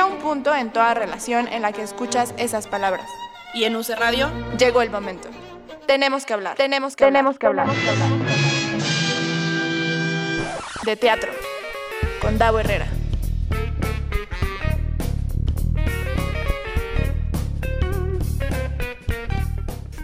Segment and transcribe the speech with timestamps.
[0.00, 3.06] Llega un punto en toda relación en la que escuchas esas palabras.
[3.52, 5.28] Y en UC Radio llegó el momento.
[5.86, 6.56] Tenemos que hablar.
[6.56, 7.66] Tenemos que tenemos hablar.
[7.66, 8.08] Que hablar.
[10.86, 11.30] De teatro.
[12.22, 12.86] Con Davo Herrera.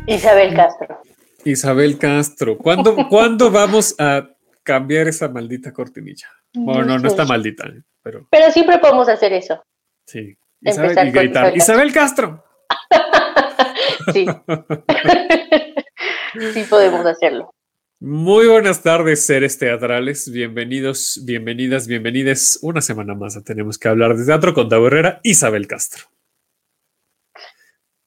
[0.07, 1.01] Isabel Castro.
[1.43, 2.59] Isabel Castro.
[2.59, 4.29] ¿Cuándo, ¿cuándo vamos a
[4.63, 6.29] cambiar esa maldita cortinilla?
[6.53, 7.65] Bueno, no, no está maldita,
[8.03, 8.27] pero.
[8.31, 9.63] Pero siempre podemos hacer eso.
[10.07, 10.39] Sí.
[10.61, 12.45] Isabel, y gritar, Isabel Castro.
[14.13, 14.27] sí.
[16.55, 17.53] sí podemos hacerlo.
[17.99, 20.31] Muy buenas tardes, seres teatrales.
[20.31, 22.61] Bienvenidos, bienvenidas, bienvenides.
[22.63, 26.05] Una semana más a Tenemos que hablar de teatro con Davo Herrera, Isabel Castro.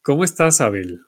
[0.02, 1.02] ¿Cómo estás, Abel?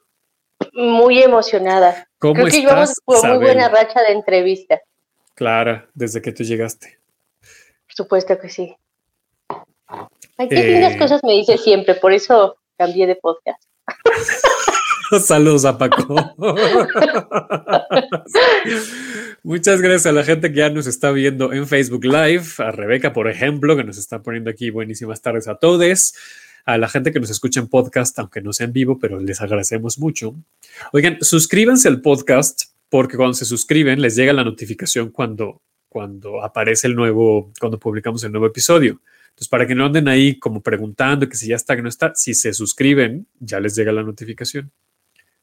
[0.74, 2.06] Muy emocionada.
[2.20, 4.82] ¿Cómo Creo que llevamos por muy buena racha de entrevista.
[5.36, 7.00] Clara, desde que tú llegaste.
[7.40, 8.76] Por supuesto que sí.
[10.42, 10.72] Ay, qué Eh.
[10.74, 13.62] lindas cosas me dice siempre, por eso cambié de podcast.
[15.28, 16.16] Saludos a Paco.
[19.44, 23.14] Muchas gracias a la gente que ya nos está viendo en Facebook Live, a Rebeca,
[23.14, 26.14] por ejemplo, que nos está poniendo aquí buenísimas tardes a todos,
[26.66, 29.42] a la gente que nos escucha en podcast, aunque no sea en vivo, pero les
[29.42, 30.34] agradecemos mucho.
[30.92, 36.88] Oigan, suscríbanse al podcast porque cuando se suscriben les llega la notificación cuando, cuando aparece
[36.88, 39.02] el nuevo, cuando publicamos el nuevo episodio.
[39.32, 42.14] Entonces, para que no anden ahí como preguntando que si ya está, que no está,
[42.16, 44.72] si se suscriben, ya les llega la notificación.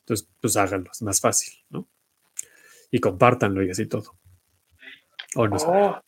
[0.01, 1.89] Entonces, pues háganlo, es más fácil, ¿no?
[2.91, 4.15] Y compártanlo y así todo.
[5.35, 5.67] O no sé.
[5.69, 6.01] Oh,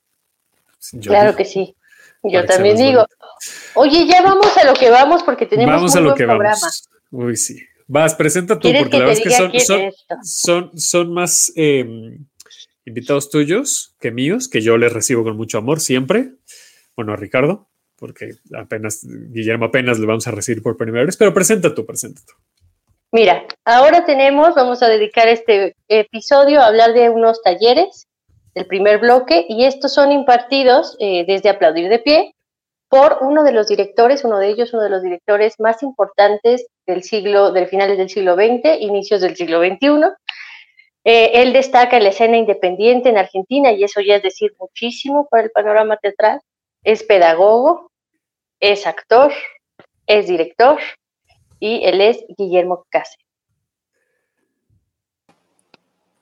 [1.02, 1.76] claro digo, que sí.
[2.22, 3.06] Yo también digo.
[3.06, 3.16] bonito.
[3.74, 6.24] Oye, ya vamos a lo que vamos porque tenemos Vamos un a lo buen que
[6.24, 6.54] programa.
[6.54, 6.88] vamos.
[7.10, 7.60] Uy, sí.
[7.86, 10.16] Vas, presenta tú, ¿Quieres porque que la verdad es que son, son, es esto?
[10.22, 12.18] son, son más eh,
[12.84, 16.34] invitados tuyos que míos, que yo les recibo con mucho amor siempre.
[16.94, 17.69] Bueno, a Ricardo,
[18.00, 22.22] porque apenas, Guillermo apenas le vamos a recibir por primera vez, pero presenta tú, presenta
[22.26, 22.32] tú.
[23.12, 28.08] Mira, ahora tenemos, vamos a dedicar este episodio a hablar de unos talleres
[28.54, 32.34] del primer bloque y estos son impartidos eh, desde Aplaudir de Pie
[32.88, 37.02] por uno de los directores, uno de ellos, uno de los directores más importantes del
[37.04, 40.12] siglo, del finales del siglo XX, inicios del siglo XXI.
[41.04, 45.44] Eh, él destaca la escena independiente en Argentina y eso ya es decir muchísimo para
[45.44, 46.40] el panorama teatral.
[46.82, 47.89] Es pedagogo,
[48.60, 49.32] es actor,
[50.06, 50.78] es director
[51.58, 53.26] y él es Guillermo Cáceres.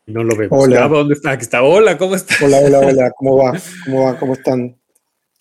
[0.06, 0.65] No lo vemos.
[0.65, 0.88] Hola.
[0.88, 1.32] ¿Dónde está?
[1.32, 1.62] Aquí está.
[1.62, 2.41] Hola, ¿cómo estás?
[2.41, 3.53] Hola, hola, hola, ¿cómo va?
[3.84, 4.19] ¿Cómo va?
[4.19, 4.81] ¿Cómo están?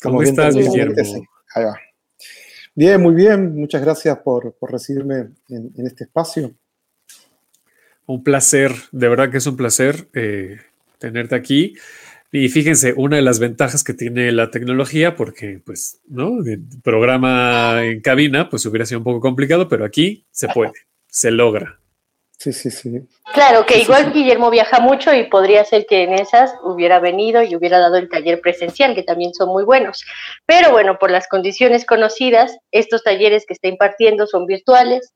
[0.01, 0.55] ¿Cómo estás?
[0.55, 0.95] Guillermo?
[1.55, 1.79] Ahí va.
[2.75, 3.55] Bien, muy bien.
[3.55, 6.51] Muchas gracias por, por recibirme en, en este espacio.
[8.05, 10.59] Un placer, de verdad que es un placer eh,
[10.99, 11.75] tenerte aquí.
[12.31, 16.43] Y fíjense, una de las ventajas que tiene la tecnología, porque pues, ¿no?
[16.45, 20.73] El programa en cabina, pues hubiera sido un poco complicado, pero aquí se puede,
[21.07, 21.79] se logra.
[22.37, 23.01] Sí, sí, sí.
[23.33, 27.55] Claro, que igual Guillermo viaja mucho y podría ser que en esas hubiera venido y
[27.55, 30.05] hubiera dado el taller presencial, que también son muy buenos.
[30.45, 35.13] Pero bueno, por las condiciones conocidas, estos talleres que está impartiendo son virtuales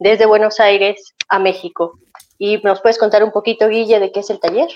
[0.00, 1.98] desde Buenos Aires a México.
[2.38, 4.68] ¿Y nos puedes contar un poquito, Guille, de qué es el taller?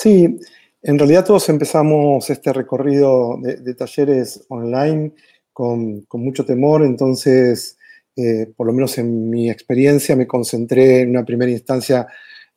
[0.00, 0.38] Sí,
[0.80, 5.12] en realidad todos empezamos este recorrido de, talleres online
[5.52, 7.76] con, mucho temor, entonces,
[8.14, 12.06] eh, por lo menos en mi experiencia, me concentré en una primera instancia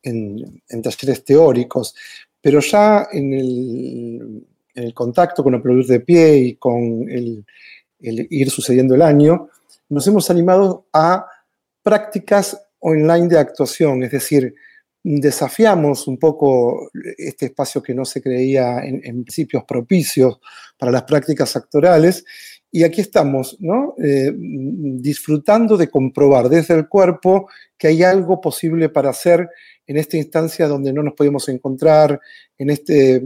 [0.03, 1.95] en, talleres teóricos,
[2.39, 7.43] pero ya en el, contacto con el producto de pie y con el
[7.99, 9.49] ir sucediendo el año,
[9.89, 11.25] nos hemos animado a
[11.81, 14.53] prácticas online de actuación, es decir,
[15.03, 20.39] desafiamos un poco este espacio que no se creía en, principios propicios
[20.77, 22.23] para las prácticas actorales.
[22.71, 23.95] Y aquí estamos, ¿no?
[24.01, 29.49] Eh, disfrutando de comprobar desde el cuerpo que hay algo posible para hacer
[29.87, 32.19] en esta instancia donde no nos podemos encontrar,
[32.57, 33.21] en este,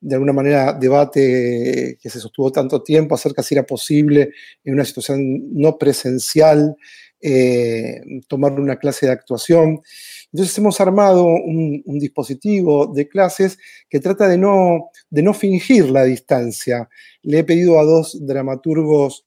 [0.00, 4.30] de alguna manera, debate que se sostuvo tanto tiempo acerca si era posible
[4.62, 6.76] en una situación no presencial
[7.22, 9.82] eh, tomar una clase de actuación.
[10.32, 16.04] Entonces hemos armado un, dispositivo de clases que trata de no, de no fingir la
[16.04, 16.88] distancia.
[17.22, 19.26] Le he pedido a dos dramaturgos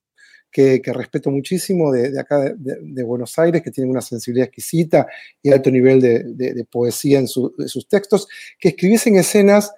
[0.51, 5.07] que, respeto muchísimo de, de acá de, Buenos Aires, que tienen una sensibilidad exquisita
[5.41, 8.27] y alto nivel de, poesía en su, sus textos,
[8.59, 9.71] que escribiesen escenas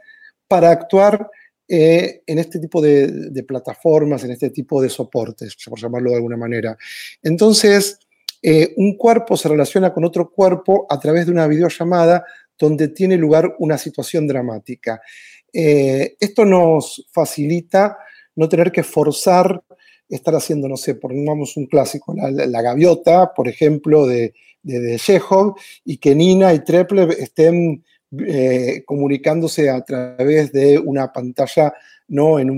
[0.48, 1.30] para actuar
[1.68, 6.38] eh, en este tipo de, plataformas, en este tipo de soportes, por llamarlo de alguna
[6.38, 6.78] manera.
[7.24, 8.00] Entonces,
[8.48, 12.24] eh, un cuerpo se relaciona con otro cuerpo a través de una videollamada
[12.60, 15.02] donde tiene lugar una situación dramática.
[15.52, 17.98] Eh, esto nos facilita
[18.36, 19.64] no tener que forzar
[20.08, 25.98] estar haciendo, no sé, pongamos un clásico, la, gaviota, por ejemplo, de, de, Chekhov, y
[25.98, 27.84] que Nina y Treple estén
[28.28, 31.74] eh, comunicándose a través de una pantalla,
[32.10, 32.52] no en,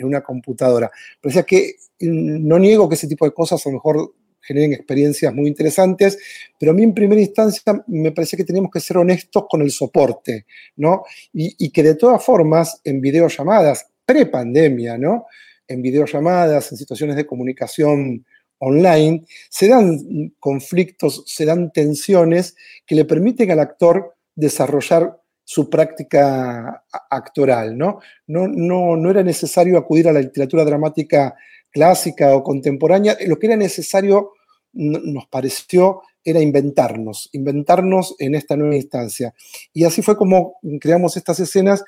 [0.00, 0.90] una computadora.
[1.20, 5.32] Pero que mm, no niego que ese tipo de cosas a lo mejor generen experiencias
[5.34, 6.18] muy interesantes,
[6.58, 9.70] pero a mí en primera instancia me parece que tenemos que ser honestos con el
[9.70, 10.46] soporte,
[10.76, 11.04] ¿no?
[11.32, 15.26] Y, que de todas formas, en videollamadas, pre-pandemia, ¿no?
[15.66, 18.24] En videollamadas, en situaciones de comunicación
[18.58, 26.84] online, se dan conflictos, se dan tensiones que le permiten al actor desarrollar su práctica
[27.10, 28.00] actoral, ¿no?
[28.26, 31.34] No, no, no era necesario acudir a la literatura dramática
[31.72, 34.32] clásica o contemporánea, lo que era necesario,
[34.72, 39.34] nos pareció, era inventarnos, inventarnos en esta nueva instancia.
[39.72, 41.84] Y así fue como creamos estas escenas.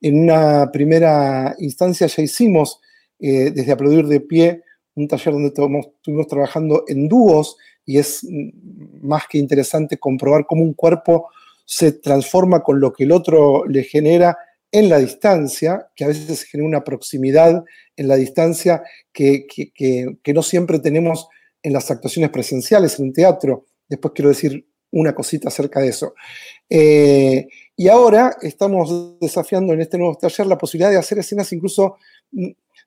[0.00, 2.80] En una primera instancia ya hicimos,
[3.20, 4.62] eh, desde Aplaudir de Pie,
[4.94, 8.26] un taller donde estuvimos trabajando en dúos y es
[9.02, 11.28] más que interesante comprobar cómo un cuerpo
[11.64, 14.36] se transforma con lo que el otro le genera
[14.74, 18.82] en la distancia, que a veces se genera una proximidad en la distancia
[19.12, 19.46] que,
[20.34, 21.28] no siempre tenemos
[21.62, 23.66] en las actuaciones presenciales en un teatro.
[23.88, 26.14] Después quiero decir una cosita acerca de eso.
[26.68, 31.98] Eh, y ahora estamos desafiando en este nuevo taller la posibilidad de hacer escenas incluso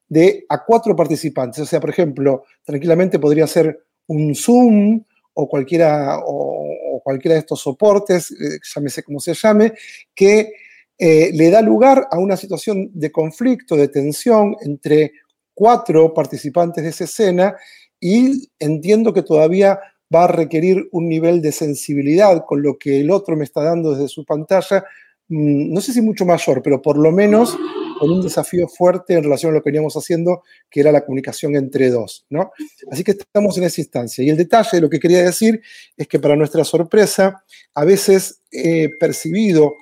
[0.09, 1.61] de a cuatro participantes.
[1.61, 5.05] O sea, por ejemplo, tranquilamente podría ser un Zoom
[5.35, 9.71] o cualquiera, o, cualquiera de estos soportes, eh, llámese como se llame,
[10.13, 10.51] que
[10.97, 15.13] eh, le da lugar a una situación de conflicto, de tensión entre
[15.53, 17.55] cuatro participantes de esa escena
[17.99, 19.79] y entiendo que todavía
[20.13, 23.91] va a requerir un nivel de sensibilidad con lo que el otro me está dando
[23.91, 24.85] desde su pantalla,
[25.27, 27.57] mm, no sé si mucho mayor, pero por lo menos
[27.99, 31.55] con un desafío fuerte en relación a lo que veníamos haciendo, que era la comunicación
[31.55, 32.51] entre dos, ¿no?
[32.91, 34.23] Así que estamos en esa instancia.
[34.23, 35.61] Y el detalle de lo que quería decir
[35.95, 39.73] es que para nuestra sorpresa, a veces he percibido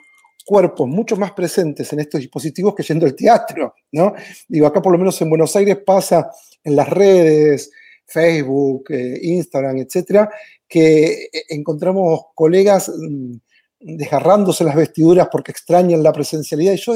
[0.45, 4.13] cuerpos mucho más presentes en estos dispositivos que yendo al teatro, ¿no?
[4.47, 6.29] Digo, acá por lo menos en Buenos Aires pasa
[6.63, 7.71] en las redes,
[8.05, 10.29] Facebook, eh, Instagram, etcétera,
[10.67, 13.35] que eh, encontramos colegas mm,
[13.79, 16.73] desgarrándose las vestiduras porque extrañan la presencialidad.
[16.73, 16.95] Y yo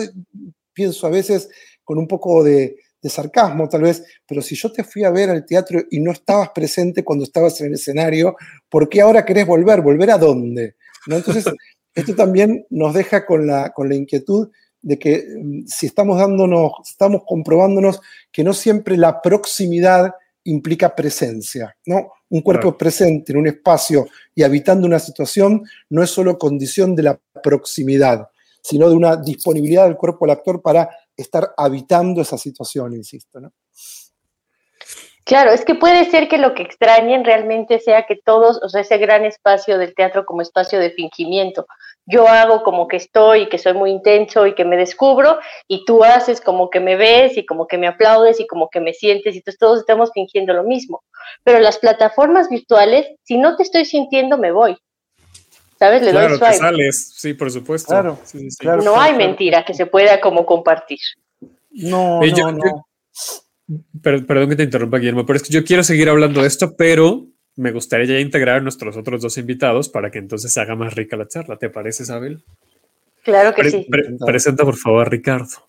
[0.73, 1.49] pienso a veces
[1.83, 5.45] con un poco de, sarcasmo tal vez, pero si yo te fui a ver al
[5.45, 8.35] teatro y no estabas presente cuando estabas en el escenario,
[8.67, 9.81] ¿por qué ahora querés volver?
[9.81, 10.75] ¿Volver a dónde?
[11.07, 11.15] ¿No?
[11.15, 11.45] Entonces,
[11.93, 14.49] esto también nos deja con la, con la inquietud
[14.81, 17.99] de que mm, si estamos dándonos, estamos comprobándonos
[18.31, 20.13] que no siempre la proximidad
[20.43, 22.13] implica presencia, ¿no?
[22.29, 27.03] Un cuerpo presente en un espacio y habitando una situación no es solo condición de
[27.03, 28.29] la proximidad,
[28.61, 33.51] sino de una disponibilidad del cuerpo del actor para estar habitando esa situación, insisto, ¿no?
[35.25, 38.81] Claro, es que puede ser que lo que extrañen realmente sea que todos, o sea,
[38.81, 41.67] ese gran espacio del teatro como espacio de fingimiento.
[42.05, 45.37] Yo hago como que estoy, que soy muy intenso y que me descubro,
[45.67, 48.79] y tú haces como que me ves y como que me aplaudes y como que
[48.79, 51.03] me sientes, y entonces todos estamos fingiendo lo mismo.
[51.43, 54.77] Pero las plataformas virtuales, si no te estoy sintiendo, me voy.
[55.77, 56.01] ¿Sabes?
[56.01, 56.53] Le doy swipe.
[56.55, 57.89] sales, sí, por supuesto.
[57.89, 60.99] Claro, no hay mentira que se pueda como compartir.
[61.69, 62.85] No, no, no
[64.01, 67.27] perdón que te interrumpa, Guillermo, pero es que yo quiero seguir hablando de esto, pero
[67.55, 70.95] me gustaría ya integrar a nuestros otros dos invitados para que entonces se haga más
[70.95, 71.57] rica la charla.
[71.57, 72.43] ¿Te parece, Isabel?
[73.23, 73.87] Claro que sí.
[74.25, 75.67] presenta, por favor, a Ricardo.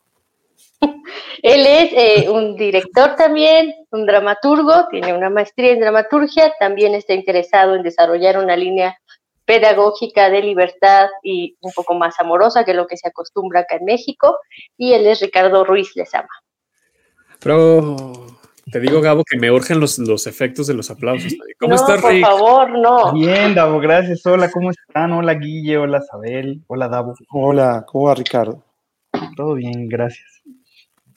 [1.43, 7.15] Él es eh, un director también, un dramaturgo, tiene una maestría en dramaturgia, también está
[7.15, 8.97] interesado en desarrollar una línea
[9.45, 13.85] pedagógica de libertad y un poco más amorosa que lo que se acostumbra acá en
[13.85, 14.39] México.
[14.79, 16.29] Y él es Ricardo Ruiz Lezama.
[17.43, 17.97] Pero
[18.71, 21.35] te digo, Gabo, que me urgen los, los efectos de los aplausos.
[21.59, 22.25] ¿Cómo estás, Rick?
[22.25, 23.13] Por favor, no.
[23.13, 24.25] Bien, Davo, gracias.
[24.27, 25.13] Hola, ¿cómo están?
[25.13, 25.79] Hola, Guille.
[25.79, 26.63] Hola, Sabel.
[26.67, 27.15] Hola, Davo.
[27.31, 28.63] Hola, ¿cómo va, Ricardo?
[29.37, 30.40] Todo bien, gracias.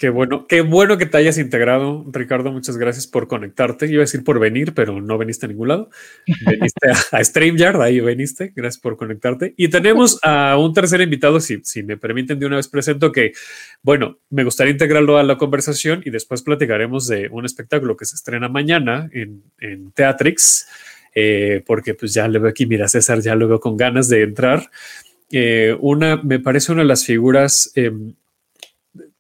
[0.03, 2.51] Qué bueno, qué bueno que te hayas integrado, Ricardo.
[2.51, 3.85] Muchas gracias por conectarte.
[3.85, 5.89] Iba a decir por venir, pero no veniste a ningún lado.
[6.45, 8.51] Veniste a, StreamYard, ahí veniste.
[8.53, 9.53] Gracias por conectarte.
[9.55, 13.31] Y tenemos a un tercer invitado, si, si me permiten, de una vez presento que,
[13.81, 18.17] bueno, me gustaría integrarlo a la conversación y después platicaremos de un espectáculo que se
[18.17, 20.67] estrena mañana en, en Teatrix,
[21.15, 24.23] eh, porque pues ya le veo aquí, mira, César, ya lo veo con ganas de
[24.23, 24.69] entrar.
[25.31, 28.13] Eh, una, me parece una de las figuras em,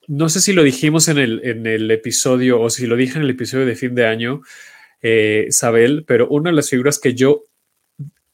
[0.07, 3.23] no sé si lo dijimos en el, en el, episodio o si lo dije en
[3.23, 4.41] el episodio de fin de año,
[5.01, 7.43] eh, Isabel, pero una de las figuras que yo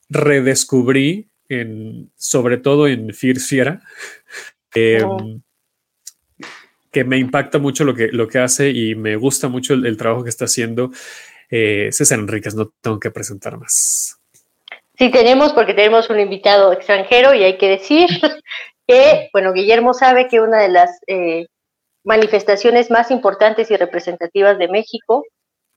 [0.10, 3.82] redescubrí, en, sobre todo en Fiera,
[4.74, 5.42] em,
[6.92, 10.24] que me impacta mucho lo que, lo que hace y me gusta mucho el, trabajo
[10.24, 10.92] que está haciendo
[11.50, 12.56] eh, César Enríquez.
[12.56, 14.20] No tengo que presentar más.
[14.98, 18.08] Sí, tenemos, porque tenemos un invitado extranjero y hay que decir
[18.88, 21.48] que, bueno, Guillermo sabe que una de las eh,
[22.04, 25.24] manifestaciones más importantes y representativas de México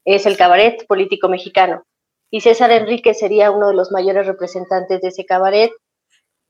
[0.05, 1.85] es el cabaret político mexicano.
[2.31, 5.71] Y César Enrique sería uno de los mayores representantes de ese cabaret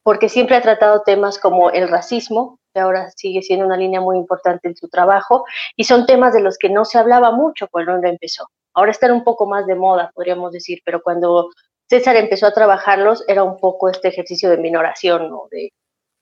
[0.02, 4.16] porque siempre ha tratado temas como el racismo, que ahora sigue siendo una línea muy
[4.16, 5.44] importante en su trabajo,
[5.76, 8.46] y son temas de los que no se hablaba mucho cuando él empezó.
[8.74, 11.50] Ahora están un poco más de moda, podríamos decir, pero cuando
[11.88, 15.70] César empezó a trabajarlos era un poco este ejercicio de minoración o de,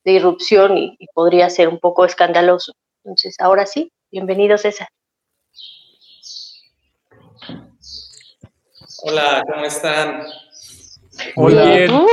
[0.03, 2.73] irrupción y, y podría ser un poco escandaloso.
[3.03, 4.87] Entonces, ahora sí, bienvenido César.
[9.03, 10.27] Hola, ¿cómo están?
[11.35, 12.05] Hola.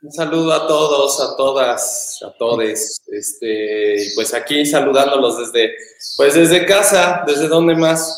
[0.00, 3.02] Un saludo a todos, a todas, a todes.
[3.08, 5.74] Este, pues aquí saludándolos desde,
[6.16, 8.16] pues desde casa, desde donde más.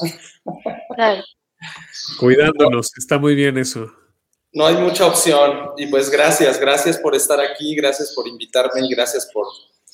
[2.19, 3.91] Cuidándonos, está muy bien eso.
[4.53, 5.71] No hay mucha opción.
[5.79, 9.47] Y pues gracias, gracias por estar aquí, gracias por invitarme y gracias por,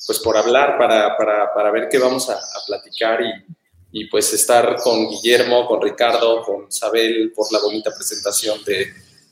[0.06, 3.54] pues por hablar para, para, para ver qué vamos a, a platicar y,
[3.92, 8.88] y, pues estar con Guillermo, con Ricardo, con Isabel por la bonita presentación de,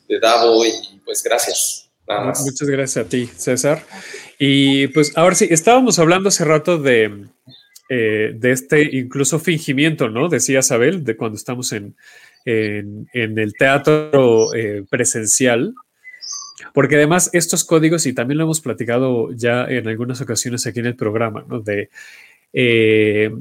[0.09, 1.91] de Davo y pues gracias.
[2.07, 3.83] Muchas gracias a ti, César.
[4.39, 7.29] Y pues ahora sí, estábamos hablando hace rato de,
[7.89, 10.29] eh, de este incluso fingimiento, ¿no?
[10.29, 11.97] Decía Isabel, de cuando estamos en,
[12.45, 15.75] en, el teatro eh, presencial,
[16.73, 20.87] porque además estos códigos, y también lo hemos platicado ya en algunas ocasiones aquí en
[20.87, 21.61] el programa, ¿no?
[21.61, 21.91] De
[22.53, 23.35] eh,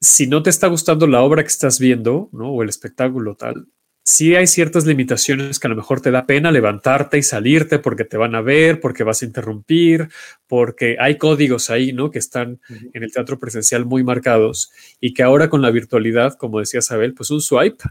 [0.00, 2.50] si no te está gustando la obra que estás viendo, ¿no?
[2.50, 3.66] O el espectáculo tal,
[4.04, 8.04] sí hay ciertas limitaciones que a lo mejor te da pena levantarte y salirte porque
[8.04, 10.08] te van a ver, porque vas a interrumpir,
[10.46, 12.10] porque hay códigos ahí, ¿no?
[12.10, 12.60] Que están
[12.92, 17.14] en el teatro presencial muy marcados y que ahora con la virtualidad, como decía Isabel,
[17.14, 17.84] pues un swipe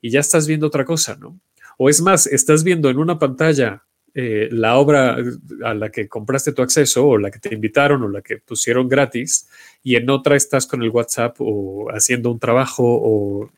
[0.00, 1.40] y ya estás viendo otra cosa, ¿no?
[1.78, 5.16] O es más, estás viendo en una pantalla eh, la obra
[5.64, 8.88] a la que compraste tu acceso o la que te invitaron o la que pusieron
[8.88, 9.48] gratis
[9.82, 13.50] y en otra estás con el WhatsApp o haciendo un trabajo o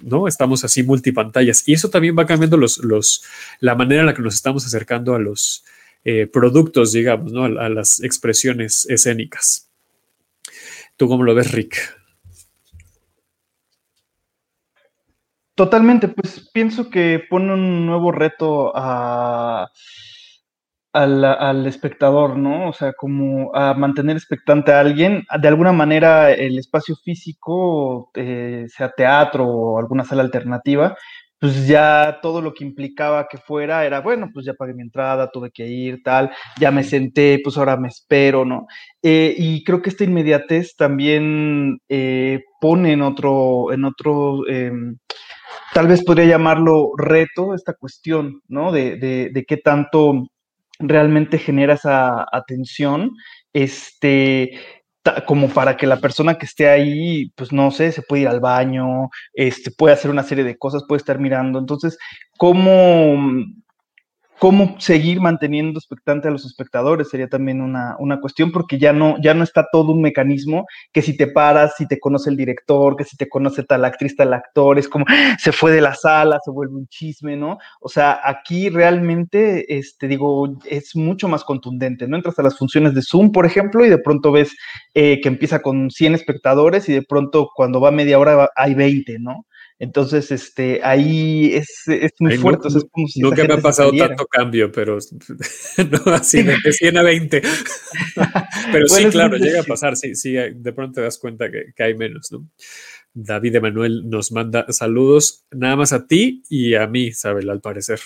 [0.00, 0.28] ¿no?
[0.28, 1.66] Estamos así multipantallas.
[1.66, 3.24] Y eso también va cambiando los, los,
[3.60, 5.64] la manera en la que nos estamos acercando a los
[6.04, 7.44] eh, productos, digamos, ¿no?
[7.44, 9.70] A, las expresiones escénicas.
[10.96, 11.97] ¿Tú cómo lo ves, Rick?
[15.58, 19.68] Totalmente, pues pienso que pone un nuevo reto a
[20.92, 22.68] al, espectador, ¿no?
[22.68, 25.26] O sea, como a mantener expectante a alguien.
[25.40, 30.96] De alguna manera, el espacio físico, eh, sea teatro o alguna sala alternativa,
[31.40, 35.30] pues ya todo lo que implicaba que fuera era, bueno, pues ya pagué mi entrada,
[35.30, 38.66] tuve que ir, tal, ya me senté, pues ahora me espero, ¿no?
[39.02, 44.98] Eh, y creo que esta inmediatez también eh, pone en otro, en otro, em,
[45.78, 48.72] tal vez podría llamarlo reto, esta cuestión, ¿no?
[48.72, 50.26] De, de, de qué tanto
[50.80, 53.12] realmente genera esa atención,
[53.52, 54.58] este,
[55.24, 58.40] como para que la persona que esté ahí, pues no sé, se puede ir al
[58.40, 61.60] baño, este, puede hacer una serie de cosas, puede estar mirando.
[61.60, 61.96] Entonces,
[62.36, 63.14] ¿cómo,
[64.38, 69.34] cómo seguir manteniendo expectante a los espectadores sería también una, cuestión, porque ya no, ya
[69.34, 73.04] no está todo un mecanismo que si te paras, si te conoce el director, que
[73.04, 75.04] si te conoce tal actriz, tal actor, es como
[75.38, 77.58] se fue de la sala, se vuelve un chisme, ¿no?
[77.80, 82.16] O sea, aquí realmente, este, digo, es mucho más contundente, ¿no?
[82.16, 84.56] Entras a las funciones de Zoom, por ejemplo, y de pronto ves
[84.94, 89.18] eh, que empieza con 100 espectadores y de pronto cuando va media hora hay 20,
[89.18, 89.46] ¿no?
[89.80, 91.84] Entonces, este, ahí es,
[92.18, 92.66] muy fuerte.
[92.66, 94.98] es como si nunca me ha pasado tanto cambio, pero
[96.06, 97.42] no así de 100 a 20.
[98.72, 99.96] pero sí, claro, llega a pasar.
[99.96, 102.48] Sí, sí, de pronto te das cuenta que, hay menos, ¿no?
[103.14, 108.00] David Emanuel nos manda saludos nada más a ti y a mí, Isabel, al parecer.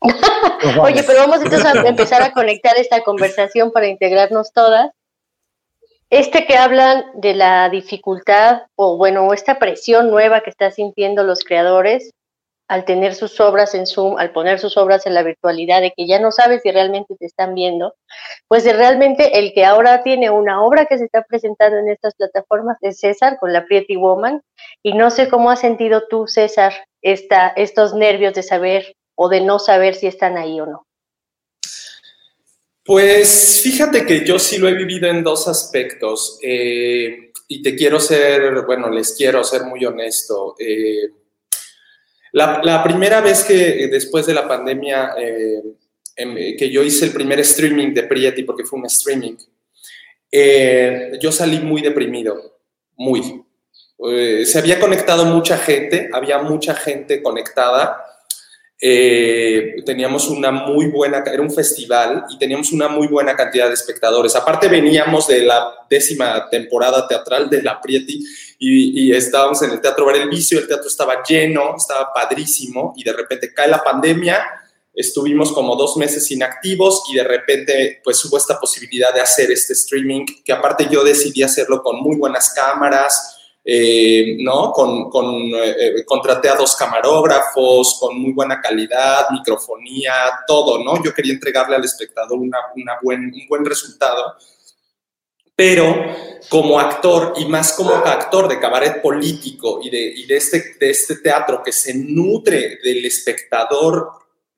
[0.80, 4.90] Oye, pero vamos entonces a empezar a conectar esta conversación para integrarnos todas
[6.18, 11.42] este que hablan de la dificultad o bueno, esta presión nueva que están sintiendo los
[11.42, 12.12] creadores
[12.68, 16.06] al tener sus obras en Zoom, al poner sus obras en la virtualidad, de que
[16.06, 17.94] ya no sabes si realmente te están viendo,
[18.46, 22.78] pues realmente el que ahora tiene una obra que se está presentando en estas plataformas
[22.80, 24.40] es César con la Pretty Woman.
[24.84, 29.40] Y no sé cómo has sentido tú, César, esta, estos nervios de saber o de
[29.40, 30.84] no saber si están ahí o no.
[32.84, 37.98] Pues fíjate que yo sí lo he vivido en dos aspectos eh, y te quiero
[37.98, 40.54] ser, bueno, les quiero ser muy honesto.
[40.58, 41.08] Eh,
[42.32, 45.14] la, primera vez que eh, después de la pandemia,
[46.14, 49.36] em, que yo hice el primer streaming de Prieti, porque fue un streaming,
[51.20, 52.58] yo salí muy deprimido.
[52.96, 53.42] muy.
[54.44, 58.13] Se había conectado mucha gente, había mucha gente conectada.
[58.86, 63.72] Eh, teníamos una muy buena, era un festival y teníamos una muy buena cantidad de
[63.72, 64.36] espectadores.
[64.36, 68.22] Aparte veníamos de la décima temporada teatral de La Prieti
[68.58, 73.04] y, estábamos en el Teatro Bar El Vicio, el teatro estaba lleno, estaba padrísimo y
[73.04, 74.44] de repente cae la pandemia
[74.94, 79.72] estuvimos como dos meses inactivos y de repente pues hubo esta posibilidad de hacer este
[79.72, 83.33] streaming, que aparte yo decidí hacerlo con muy buenas cámaras,
[83.66, 84.72] eh, ¿no?
[84.72, 90.12] Con, con eh, contraté a dos camarógrafos, con muy buena calidad, microfonía,
[90.46, 91.02] todo, ¿no?
[91.02, 94.34] Yo quería entregarle al espectador una, una buen, un buen resultado.
[95.56, 95.94] Pero
[96.50, 100.90] como actor, y más como actor de cabaret político y de, y de, este, de
[100.90, 104.10] este teatro que se nutre del espectador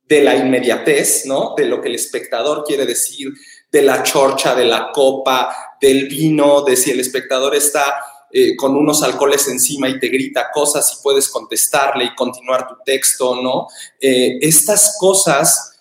[0.03, 1.55] de la inmediatez, ¿no?
[1.57, 3.33] De lo que el espectador quiere decir,
[3.71, 8.03] de la chorcha, de la copa, del vino, de si el espectador está
[8.33, 12.75] eh, con unos alcoholes encima y te grita cosas y puedes contestarle y continuar tu
[12.85, 13.69] texto, ¿no?
[14.01, 15.73] Eh, estas cosas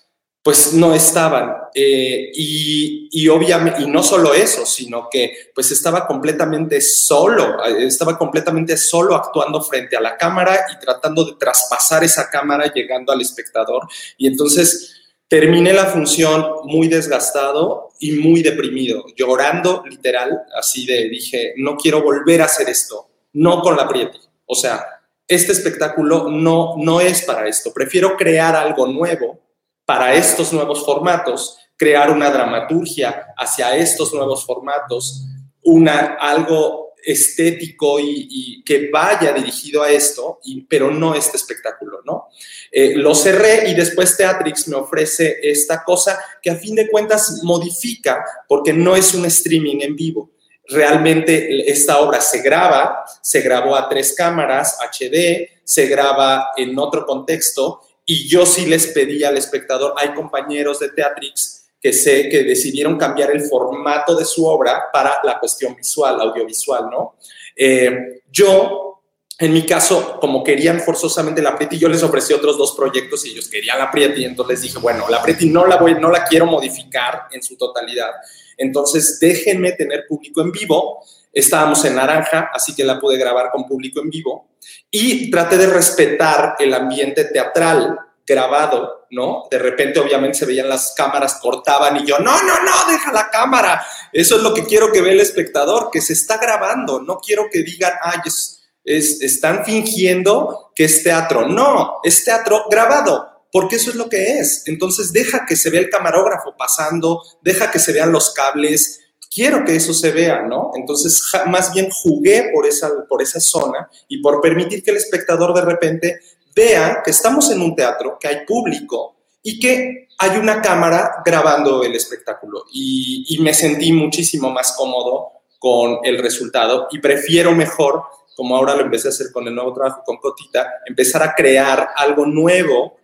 [0.45, 1.55] pues no estaban.
[1.73, 8.77] Eh, y, obviamente, y no solo eso, sino que pues estaba completamente solo, estaba completamente
[8.77, 13.87] solo actuando frente a la cámara y tratando de traspasar esa cámara llegando al espectador.
[14.19, 21.53] Y entonces terminé la función muy desgastado y muy deprimido, llorando literal, así de dije,
[21.57, 24.19] no quiero volver a hacer esto, no con la Prieti.
[24.45, 24.85] O sea,
[25.27, 29.39] este espectáculo no, no es para esto, prefiero crear algo nuevo
[29.85, 35.25] para estos nuevos formatos, crear una dramaturgia hacia estos nuevos formatos,
[35.63, 42.29] una, algo estético y, que vaya dirigido a esto, pero no este espectáculo, ¿no?
[42.71, 47.41] Eh, lo cerré y después Teatrix me ofrece esta cosa que a fin de cuentas
[47.43, 50.31] modifica porque no es un streaming en vivo.
[50.67, 57.05] Realmente esta obra se graba, se grabó a tres cámaras HD, se graba en otro
[57.05, 61.54] contexto y yo sí les pedí al espectador, hay compañeros de Teatrix
[61.85, 66.89] que sé que decidieron cambiar el formato de su obra para la cuestión visual, audiovisual,
[66.89, 67.13] ¿no?
[67.55, 69.03] Eh, yo,
[69.37, 73.33] en mi caso, como querían forzosamente la Prieti, yo les ofrecí otros dos proyectos y
[73.33, 76.23] ellos querían la Prieti, entonces les dije, bueno, la Prieti no la, voy, no la
[76.23, 78.09] quiero modificar en su totalidad,
[78.57, 81.05] entonces déjenme tener público en vivo.
[81.31, 84.47] Estábamos en naranja, así que la pude grabar con público en vivo
[84.89, 87.95] y traté de respetar el ambiente teatral
[88.25, 89.43] grabado, ¿no?
[89.51, 93.29] De repente obviamente se veían las cámaras, cortaban y yo, no, no, no, deja la
[93.29, 93.85] cámara.
[94.11, 97.01] Eso es lo que quiero que vea el espectador, que se está grabando.
[97.01, 101.47] No quiero que digan, ay, es, están fingiendo que es teatro.
[101.47, 104.63] No, es teatro grabado, porque eso es lo que es.
[104.65, 109.01] Entonces deja que se vea el camarógrafo pasando, deja que se vean los cables,
[109.35, 110.71] quiero que eso se vea, ¿no?
[110.75, 115.53] Entonces, más bien jugué por esa, por esa zona y por permitir que el espectador
[115.53, 116.19] de repente
[116.55, 121.83] vea que estamos en un teatro, que hay público y que hay una cámara grabando
[121.83, 122.63] el espectáculo.
[122.71, 128.03] Y, y me sentí muchísimo más cómodo con el resultado y prefiero mejor,
[128.35, 131.89] como ahora lo empecé a hacer con el nuevo trabajo con Cotita, empezar a crear
[131.95, 132.97] algo nuevo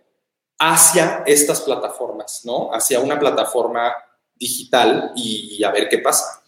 [0.58, 2.70] hacia estas plataformas, ¿no?
[2.72, 3.92] Hacia una plataforma
[4.34, 6.42] digital y a ver qué pasa.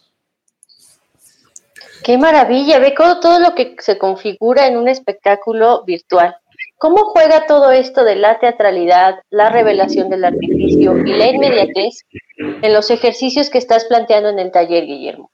[2.05, 6.37] Qué maravilla, ve todo, lo que se configura en un espectáculo virtual.
[6.77, 12.01] ¿Cómo juega todo esto de la teatralidad, la revelación del artificio y la inmediatez
[12.37, 15.31] en los ejercicios que estás planteando en el taller, Guillermo?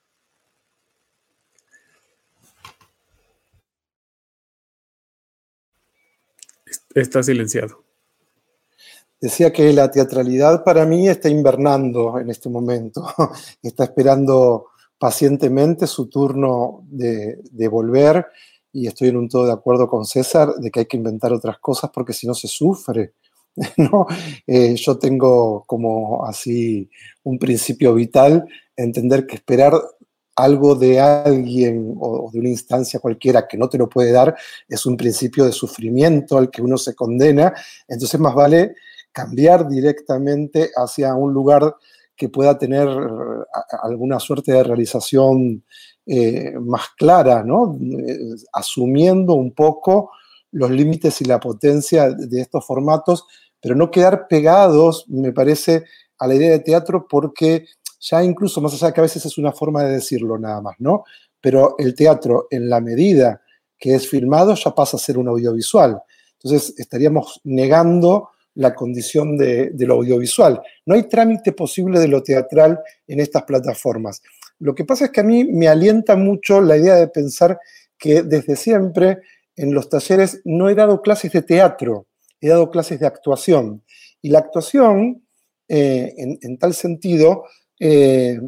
[6.93, 7.84] Está silenciado.
[9.19, 13.06] Decía que la teatralidad para mí está invernando en este momento,
[13.62, 18.27] está esperando pacientemente su turno de, volver
[18.73, 21.60] y estoy en un todo de acuerdo con César de que hay que inventar otras
[21.60, 23.13] cosas porque si no se sufre.
[23.77, 24.07] ¿no?
[24.47, 26.89] Eh, yo tengo como así
[27.23, 28.45] un principio vital,
[28.77, 29.73] entender que esperar
[30.36, 34.36] algo de alguien o de una instancia cualquiera que no te lo puede dar
[34.67, 37.53] es un principio de sufrimiento al que uno se condena,
[37.88, 38.75] entonces más vale
[39.12, 41.75] cambiar directamente hacia un lugar
[42.15, 42.88] que pueda tener
[43.82, 45.63] alguna suerte de realización
[46.06, 47.78] eh, más clara, ¿no?
[47.80, 48.17] Eh,
[48.54, 50.12] asumiendo un poco
[50.52, 53.26] los límites y la potencia de estos formatos,
[53.62, 55.86] pero no quedar pegados, me parece,
[56.17, 57.65] a la idea de teatro porque
[58.00, 60.76] ya incluso, más allá de que a veces es una forma de decirlo nada más,
[60.80, 61.04] ¿no?
[61.39, 63.41] Pero el teatro, en la medida
[63.78, 66.02] que es filmado, ya pasa a ser un audiovisual.
[66.34, 70.61] Entonces, estaríamos negando la condición de, lo audiovisual.
[70.85, 74.21] No hay trámite posible de lo teatral en estas plataformas.
[74.59, 77.59] Lo que pasa es que a mí me alienta mucho la idea de pensar
[77.97, 79.19] que desde siempre
[79.55, 82.07] en los talleres no he dado clases de teatro,
[82.39, 83.83] he dado clases de actuación.
[84.21, 85.25] Y la actuación,
[85.67, 87.43] eh, en, tal sentido,
[87.79, 88.39] eh,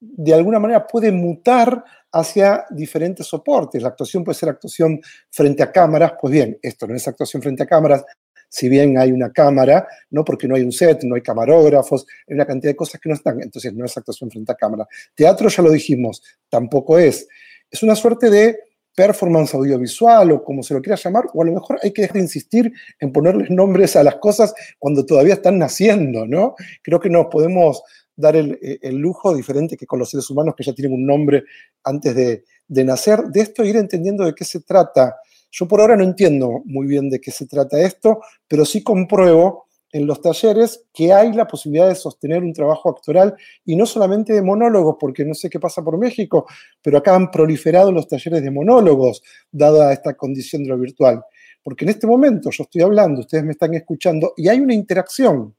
[0.00, 3.82] de alguna manera puede mutar hacia diferentes soportes.
[3.82, 7.62] La actuación puede ser actuación frente a cámaras, pues bien, esto no es actuación frente
[7.62, 8.04] a cámaras,
[8.48, 12.34] si bien hay una cámara, no porque no hay un set, no hay camarógrafos, hay
[12.34, 14.86] una cantidad de cosas que no están, entonces no es actuación frente a cámara.
[15.14, 17.28] Teatro ya lo dijimos, tampoco es.
[17.70, 18.58] Es una suerte de
[18.94, 22.16] performance audiovisual o como se lo quiera llamar, o a lo mejor hay que dejar
[22.16, 26.56] de insistir en ponerles nombres a las cosas cuando todavía están naciendo, ¿no?
[26.82, 27.82] Creo que nos podemos
[28.16, 28.58] dar el,
[28.96, 31.44] lujo, diferente que con los seres humanos que ya tienen un nombre
[31.84, 35.14] antes de, de nacer, de esto ir entendiendo de qué se trata
[35.50, 39.68] yo por ahora no entiendo muy bien de qué se trata esto, pero sí compruebo
[39.92, 43.34] en los talleres que hay la posibilidad de sostener un trabajo actoral
[43.64, 46.46] y no solamente de monólogos, porque no sé qué pasa por México,
[46.82, 51.22] pero acá han proliferado los talleres de monólogos, dada esta condición de lo virtual.
[51.62, 55.54] Porque en este momento yo estoy hablando, ustedes me están escuchando y hay una interacción.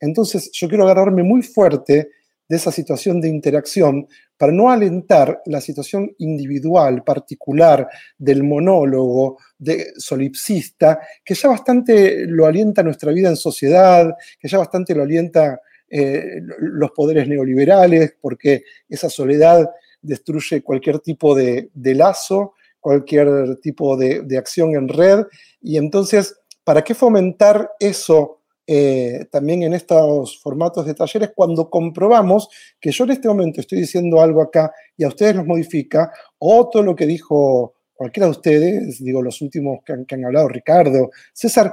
[0.00, 2.10] Entonces yo quiero agarrarme muy fuerte
[2.48, 9.92] de esa situación de interacción para no alentar la situación individual, particular del monólogo, de
[9.96, 15.60] solipsista, que ya bastante lo alienta nuestra vida en sociedad, que ya bastante lo alienta
[15.90, 19.68] eh, los poderes neoliberales, porque esa soledad
[20.00, 25.24] destruye cualquier tipo de, lazo, cualquier tipo de, de acción en red,
[25.60, 28.37] y entonces, ¿para qué fomentar eso?
[28.70, 33.80] Eh, también en estos formatos de talleres cuando comprobamos que yo en este momento estoy
[33.80, 38.32] diciendo algo acá y a ustedes los modifica, o todo lo que dijo cualquiera de
[38.32, 41.72] ustedes, digo, los últimos que han, hablado, Ricardo, César,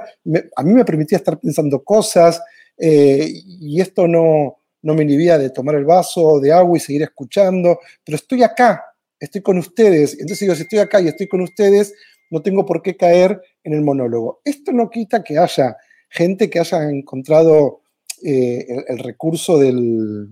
[0.56, 2.42] a mí me permitía estar pensando cosas
[2.78, 7.02] eh, y esto no, no me inhibía de tomar el vaso de agua y seguir
[7.02, 8.82] escuchando, pero estoy acá,
[9.20, 10.14] estoy con ustedes.
[10.14, 11.92] Entonces digo, si estoy acá y estoy con ustedes,
[12.30, 14.40] no tengo por qué caer en el monólogo.
[14.44, 15.76] Esto no quita que haya
[16.16, 17.82] gente que haya encontrado
[18.22, 20.28] eh, el, recurso del,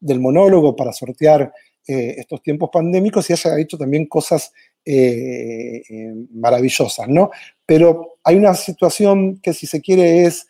[0.00, 1.52] monólogo para sortear
[1.86, 4.52] eh, estos tiempos pandémicos y haya hecho también cosas
[4.84, 5.82] eh,
[6.32, 7.30] maravillosas, ¿no?
[7.66, 10.46] Pero hay una situación que si se quiere es,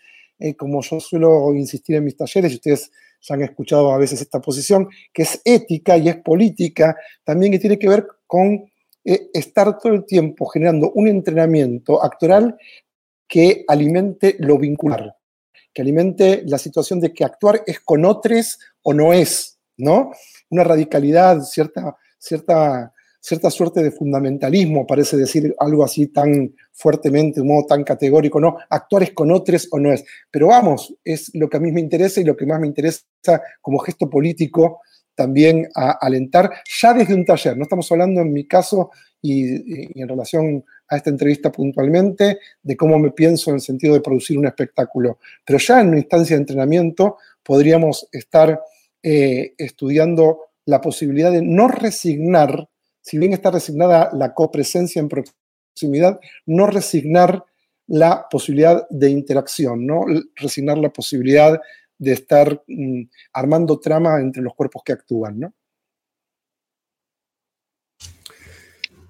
[0.58, 2.90] como yo suelo insistir en mis talleres, y ustedes
[3.22, 7.58] ya han escuchado a veces esta posición, que es ética y es política, también que
[7.58, 8.70] tiene que ver con
[9.04, 12.56] estar todo el tiempo generando un entrenamiento actoral
[13.28, 15.16] que alimente lo vincular,
[15.72, 20.12] que alimente la situación de que actuar es con otros o no es, ¿no?
[20.50, 27.48] Una radicalidad, cierta, cierta, cierta suerte de fundamentalismo, parece decir algo así tan fuertemente, un
[27.48, 28.56] modo tan categórico, ¿no?
[28.70, 30.04] Actuar es con otros o no es.
[30.30, 33.02] Pero vamos, es lo que a mí me interesa y lo que más me interesa
[33.60, 34.80] como gesto político
[35.16, 37.56] también a alentar ya desde un taller.
[37.56, 42.98] No estamos hablando en mi caso y, en relación a esta entrevista puntualmente de cómo
[42.98, 45.18] me pienso en el sentido de producir un espectáculo.
[45.44, 48.60] Pero ya en una instancia de entrenamiento podríamos estar
[49.02, 52.68] eh, estudiando la posibilidad de no resignar,
[53.00, 57.44] si bien está resignada la copresencia en proximidad, no resignar
[57.86, 61.60] la posibilidad de interacción, no resignar la posibilidad
[61.98, 65.54] de estar mm, armando trama entre los cuerpos que actúan, ¿no?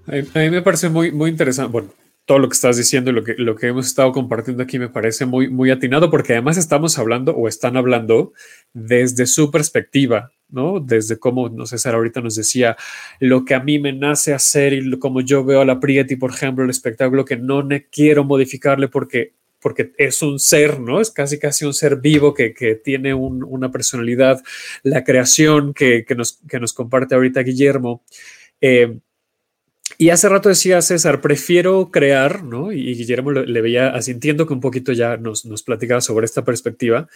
[0.07, 1.73] A mí, me parece muy, muy interesante.
[1.73, 1.92] Bueno,
[2.25, 4.88] todo lo que estás diciendo y lo que, lo que hemos estado compartiendo aquí me
[4.88, 8.33] parece muy, muy atinado porque además estamos hablando o están hablando
[8.73, 10.81] desde su perspectiva, ¿no?
[10.81, 12.77] Desde cómo, no sé, Sara ahorita nos decía
[13.21, 16.31] lo que a mí me nace hacer y como yo veo a la Prieti, por
[16.31, 21.01] ejemplo, el espectáculo que no quiero modificarle porque porque es un ser, ¿no?
[21.01, 24.40] Es casi casi un ser vivo que, que tiene una personalidad,
[24.85, 28.05] la creación que, que, nos, que nos comparte ahorita Guillermo.
[28.61, 29.01] Eh,
[29.99, 32.72] y hace rato decía César, prefiero crear, ¿no?
[32.72, 37.09] Y, Guillermo le, veía asintiendo que un poquito ya nos, nos platicaba sobre esta perspectiva.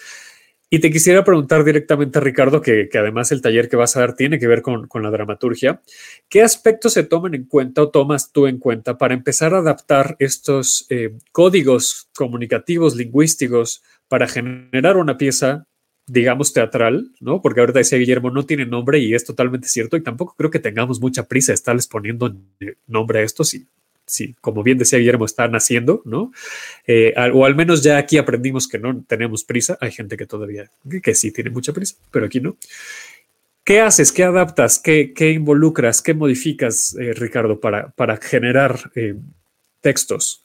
[0.72, 4.14] Y te quisiera preguntar directamente Ricardo, que, que, además el taller que vas a dar
[4.14, 5.83] tiene que ver con, con, la dramaturgia,
[6.28, 10.14] ¿qué aspectos se toman en cuenta o tomas tú en cuenta para empezar a adaptar
[10.20, 15.66] estos eh, códigos comunicativos, lingüísticos, para generar una pieza
[16.10, 17.40] digamos, teatral, ¿no?
[17.40, 20.58] Porque ahorita decía Guillermo, no tiene nombre y es totalmente cierto y tampoco creo que
[20.58, 22.34] tengamos mucha prisa de estarles poniendo
[22.88, 23.68] nombre a esto, si,
[24.06, 26.32] si como bien decía Guillermo, está naciendo, ¿no?
[26.84, 30.68] Eh, o al menos ya aquí aprendimos que no tenemos prisa, hay gente que todavía,
[31.00, 32.56] que, sí tiene mucha prisa, pero aquí no.
[33.62, 34.10] ¿Qué haces?
[34.10, 34.80] ¿Qué adaptas?
[34.80, 36.02] ¿Qué, qué involucras?
[36.02, 39.14] ¿Qué modificas, eh, Ricardo, para, para generar eh,
[39.80, 40.39] textos?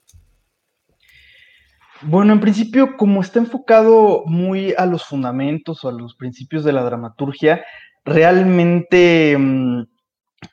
[2.08, 6.72] Bueno, en principio, como está enfocado muy a los fundamentos o a los principios de
[6.72, 7.66] la dramaturgia,
[8.04, 9.86] realmente mm,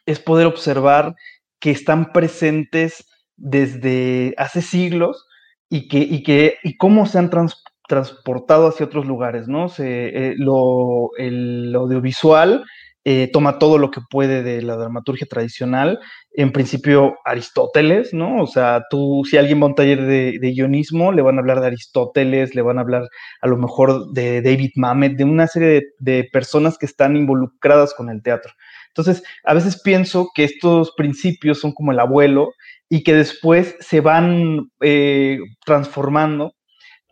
[0.06, 1.14] es poder observar
[1.60, 5.26] que están presentes desde hace siglos
[5.68, 7.28] y que, y que, y cómo se han
[7.86, 9.66] transportado hacia otros lugares, ¿no?
[9.78, 12.64] Eh, lo, el audiovisual
[13.04, 15.98] eh, toma todo lo que puede de la dramaturgia tradicional,
[16.34, 18.40] en principio Aristóteles, ¿no?
[18.40, 21.60] O sea, tú, si alguien va a un taller de, guionismo, le van a hablar
[21.60, 23.08] de Aristóteles, le van a hablar
[23.40, 28.08] a lo mejor de David Mamet, de una serie de, personas que están involucradas con
[28.08, 28.52] el teatro.
[28.88, 32.52] Entonces, a veces pienso que estos principios son como el abuelo
[32.88, 36.54] y que después se van eh, transformando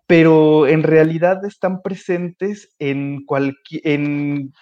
[0.07, 3.25] pero en realidad están presentes en,
[3.85, 4.53] en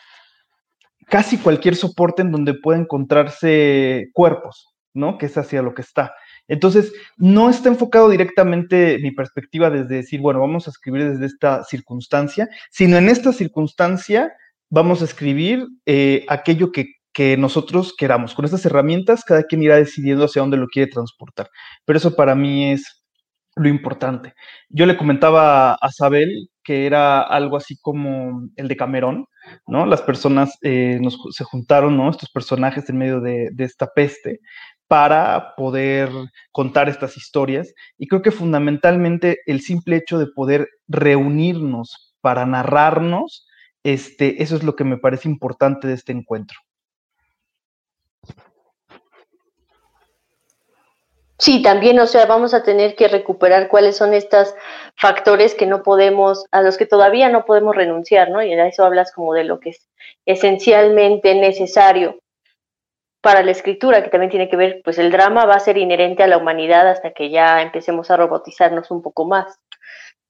[1.08, 5.18] casi cualquier soporte en donde pueda encontrarse cuerpos, ¿no?
[5.18, 6.12] Que es hacia lo que está.
[6.48, 11.64] Entonces, no está enfocado directamente mi perspectiva desde decir, bueno, vamos a escribir desde esta
[11.64, 14.32] circunstancia, sino en esta circunstancia
[14.70, 18.34] vamos a escribir eh, aquello que, que nosotros queramos.
[18.34, 21.50] Con estas herramientas, cada quien irá decidiendo hacia dónde lo quiere transportar.
[21.84, 22.97] Pero eso para mí es
[23.58, 24.34] lo importante.
[24.68, 29.26] Yo le comentaba a Sabel que era algo así como el de Camerón,
[29.66, 29.86] ¿no?
[29.86, 32.10] Las personas eh, se juntaron, ¿no?
[32.10, 34.40] Estos personajes en medio de, esta peste
[34.86, 36.10] para poder
[36.52, 37.72] contar estas historias.
[37.96, 43.46] Y creo que fundamentalmente el simple hecho de poder reunirnos para narrarnos,
[43.82, 46.58] este, eso es lo que me parece importante de este encuentro.
[51.40, 54.54] Sí, también, o sea, vamos a tener que recuperar cuáles son estos
[54.96, 58.42] factores que no podemos, a los que todavía no podemos renunciar, ¿no?
[58.42, 59.88] Y a eso hablas como de lo que es
[60.26, 62.18] esencialmente necesario
[63.20, 66.24] para la escritura, que también tiene que ver, pues el drama va a ser inherente
[66.24, 69.58] a la humanidad hasta que ya empecemos a robotizarnos un poco más,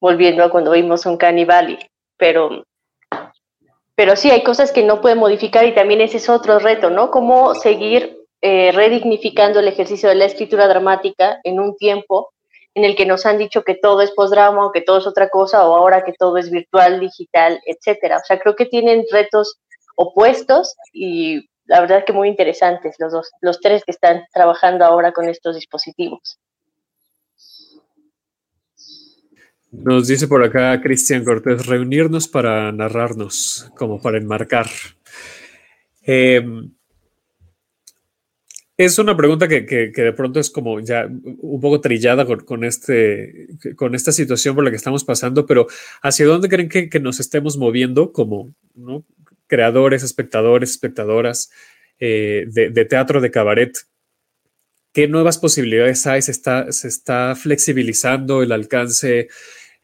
[0.01, 1.79] volviendo a cuando vimos un Cannibali,
[2.19, 2.65] pero
[3.95, 7.11] pero sí hay cosas que no pueden modificar y también ese es otro reto, ¿no?
[7.11, 12.31] Cómo seguir eh, redignificando el ejercicio de la escritura dramática en un tiempo
[12.75, 15.29] en el que nos han dicho que todo es postdrama o que todo es otra
[15.29, 18.19] cosa o ahora que todo es virtual, digital, etcétera.
[18.19, 19.59] O sea, creo que tienen retos
[19.97, 25.13] opuestos y la verdad que muy interesantes los dos, los tres que están trabajando ahora
[25.13, 26.39] con estos dispositivos.
[29.71, 34.67] Nos dice por acá Cristian Cortés, reunirnos para narrarnos, como para enmarcar.
[36.07, 36.43] Eh,
[38.79, 43.97] es una pregunta que, de pronto es como ya un poco trillada con, este, con
[43.97, 45.67] esta situación por la que estamos pasando, pero
[46.01, 48.55] ¿hacia dónde creen que, nos estemos moviendo como
[49.49, 51.51] creadores, espectadores, espectadoras
[51.99, 53.77] eh, de, teatro, de cabaret?
[54.93, 56.23] ¿Qué nuevas posibilidades hay?
[56.23, 59.29] ¿Se está, se está flexibilizando el alcance?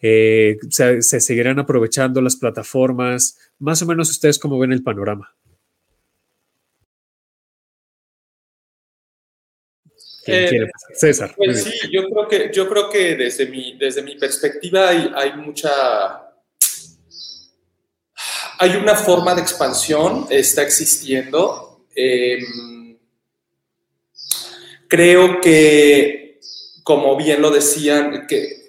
[0.00, 3.38] Eh, ¿Se seguirán aprovechando las plataformas?
[3.58, 5.34] Más o menos ustedes cómo ven el panorama.
[10.26, 11.34] Eh, César.
[11.36, 16.30] Pues sí, yo creo que, yo creo que desde, mi, desde mi perspectiva hay, mucha...
[18.58, 21.86] Hay una forma de expansión, está existiendo.
[21.94, 22.96] Em,
[24.88, 26.40] creo que,
[26.82, 28.64] como bien lo decían, que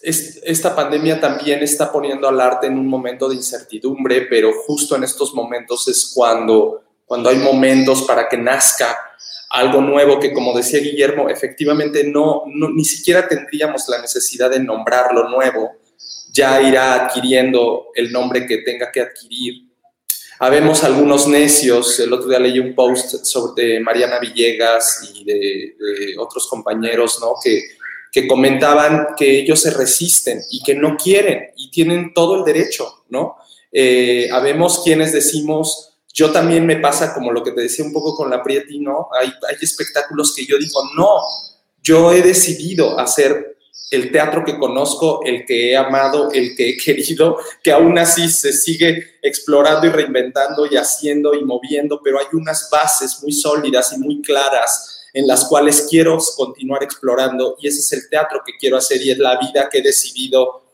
[0.00, 5.02] esta pandemia también está poniendo al arte en un momento de incertidumbre, pero justo en
[5.02, 8.96] estos momentos es cuando, cuando hay momentos para que nazca
[9.50, 15.28] algo nuevo que, como decía Guillermo, efectivamente no, ni siquiera tendríamos la necesidad de nombrarlo
[15.28, 15.72] nuevo,
[16.32, 19.66] ya irá adquiriendo el nombre que tenga que adquirir.
[20.38, 25.74] Habemos algunos necios, el otro día leí un post sobre Mariana Villegas y de,
[26.18, 27.34] otros compañeros, ¿no?
[27.42, 27.62] Que,
[28.12, 33.04] que comentaban que ellos se resisten y que no quieren y tienen todo el derecho,
[33.08, 33.36] ¿no?
[33.72, 38.16] Eh, habemos quienes decimos, yo también me pasa como lo que te decía un poco
[38.16, 39.10] con la Prieti, ¿no?
[39.20, 41.20] Hay, espectáculos que yo digo, no,
[41.82, 43.58] yo he decidido hacer
[43.90, 48.30] el teatro que conozco, el que he amado, el que he querido, que aún así
[48.30, 53.92] se sigue explorando y reinventando y haciendo y moviendo, pero hay unas bases muy sólidas
[53.92, 58.52] y muy claras en las cuales quiero continuar explorando y ese es el teatro que
[58.58, 60.65] quiero hacer y es la vida que he decidido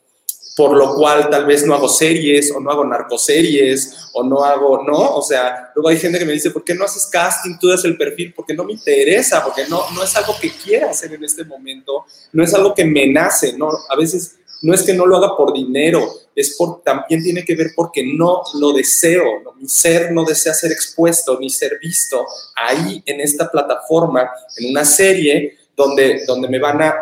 [0.54, 4.82] por lo cual tal vez no hago series o no hago narcoseries o no hago,
[4.82, 5.16] ¿no?
[5.16, 7.58] O sea, luego hay gente que me dice, ¿por qué no haces casting?
[7.58, 10.90] Tú das el perfil porque no me interesa, porque no, no es algo que quiera
[10.90, 13.70] hacer en este momento, no es algo que me nace, ¿no?
[13.88, 17.54] A veces no es que no lo haga por dinero, es por, también tiene que
[17.54, 19.52] ver porque no lo deseo, ¿no?
[19.54, 24.84] mi ser no desea ser expuesto ni ser visto ahí en esta plataforma, en una
[24.84, 26.94] serie donde, donde me van a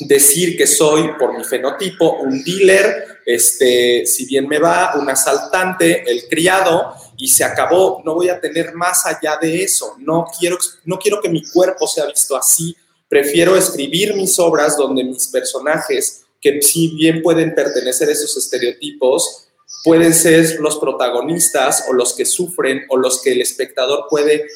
[0.00, 6.10] decir que soy, por mi fenotipo, un dealer, este, si bien me va, un asaltante,
[6.10, 8.02] el criado, y se acabó.
[8.04, 9.94] No voy a tener más allá de eso.
[9.98, 12.76] No quiero, no quiero que mi cuerpo sea visto así.
[13.08, 19.48] Prefiero escribir mis obras donde mis personajes, que si bien pueden pertenecer a esos estereotipos,
[19.84, 24.46] pueden ser los protagonistas o los que sufren o los que el espectador puede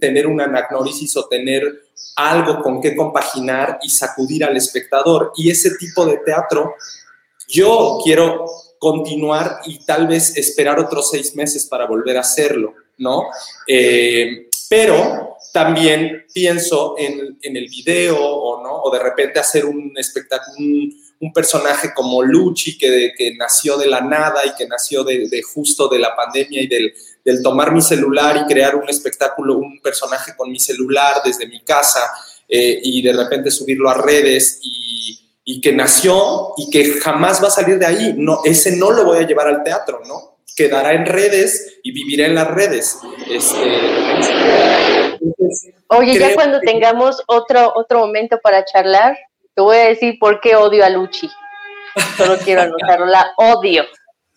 [0.00, 1.83] tener una anagnorisis o tener
[2.16, 5.32] algo con qué compaginar y sacudir al espectador.
[5.36, 6.74] Y ese tipo de teatro,
[7.48, 8.46] yo quiero
[8.78, 13.24] continuar y tal vez esperar otros seis meses para volver a hacerlo, ¿no?
[13.66, 18.82] Eh, pero también pienso en, el video o, ¿no?
[18.82, 24.00] o de repente hacer un espectáculo, un, personaje como Luchi, que, que nació de la
[24.00, 26.92] nada y que nació de, justo de la pandemia y del,
[27.24, 31.62] del tomar mi celular y crear un espectáculo, un personaje con mi celular desde mi
[31.62, 32.00] casa
[32.48, 37.48] eh, y de repente subirlo a redes y, y, que nació y que jamás va
[37.48, 38.14] a salir de ahí.
[38.16, 40.36] No, ese no lo voy a llevar al teatro, ¿no?
[40.54, 42.98] Quedará en redes y vivirá en las redes.
[43.28, 45.18] Este,
[45.88, 49.16] Oye, ya cuando tengamos otro, otro momento para charlar,
[49.54, 51.28] te voy a decir por qué odio a Luchi.
[52.16, 53.84] Solo quiero anotarlo, la odio.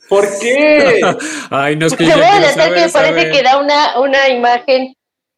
[0.10, 1.02] ¿Por qué?
[1.50, 4.30] Ay, no es que Te voy a decir que me parece que da una, una
[4.30, 4.94] imagen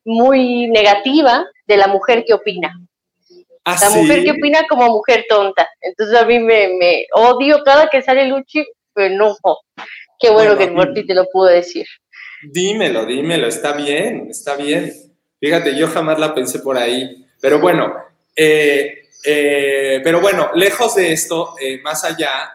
[0.06, 2.74] muy negativa de la mujer que opina.
[3.66, 5.70] ¿Ah, la mujer que opina como mujer tonta.
[5.82, 9.60] Entonces a mí me, me odio cada que sale Luchi, me enojo.
[10.20, 11.86] Qué bueno, que Morty te lo pudo decir.
[12.52, 14.92] Dímelo, dímelo, está bien, está bien.
[15.40, 17.26] Fíjate, yo jamás la pensé por ahí.
[17.42, 17.94] Pero bueno,
[18.36, 22.54] eh, eh, pero bueno, lejos de esto, eh, más allá,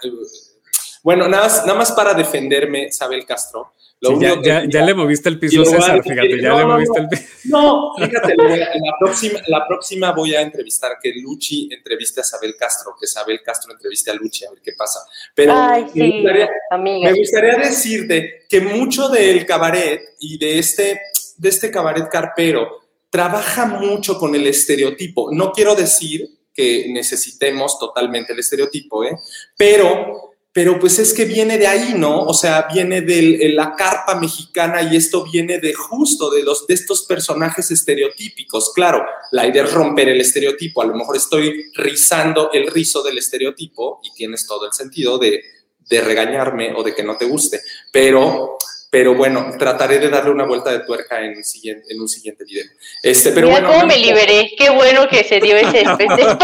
[1.05, 3.75] bueno, nada más, nada más para defenderme, Isabel Castro.
[4.01, 7.23] ya, ya, le moviste el piso a César, fíjate, ya le moviste el piso.
[7.45, 12.95] No, fíjate, la, próxima, la próxima voy a entrevistar, que Luchi entreviste a Isabel Castro,
[12.99, 15.01] que Isabel Castro entreviste a Luchi, a ver qué pasa.
[15.35, 21.03] Pero Ay, sí, me, gustaría, me, gustaría, decirte que mucho del cabaret y de este,
[21.37, 25.29] de este cabaret carpero trabaja mucho con el estereotipo.
[25.31, 29.19] No quiero decir que necesitemos totalmente el estereotipo, ¿eh?
[29.55, 32.23] pero pero pues es que viene de ahí, ¿no?
[32.23, 36.75] O sea, viene de la carpa mexicana y esto viene de justo de, los, de
[36.75, 38.73] estos personajes estereotípicos.
[38.73, 40.81] Claro, la idea es romper el estereotipo.
[40.81, 45.43] A lo mejor estoy rizando el rizo del estereotipo y tienes todo el sentido de,
[45.91, 48.57] de regañarme o de que no te guste, pero
[48.95, 52.65] pero bueno, trataré de darle una vuelta de tuerca en, siguiente, en un siguiente video.
[53.03, 56.39] Este, pero Mira cómo me liberé, qué bueno que se dio ese espacio.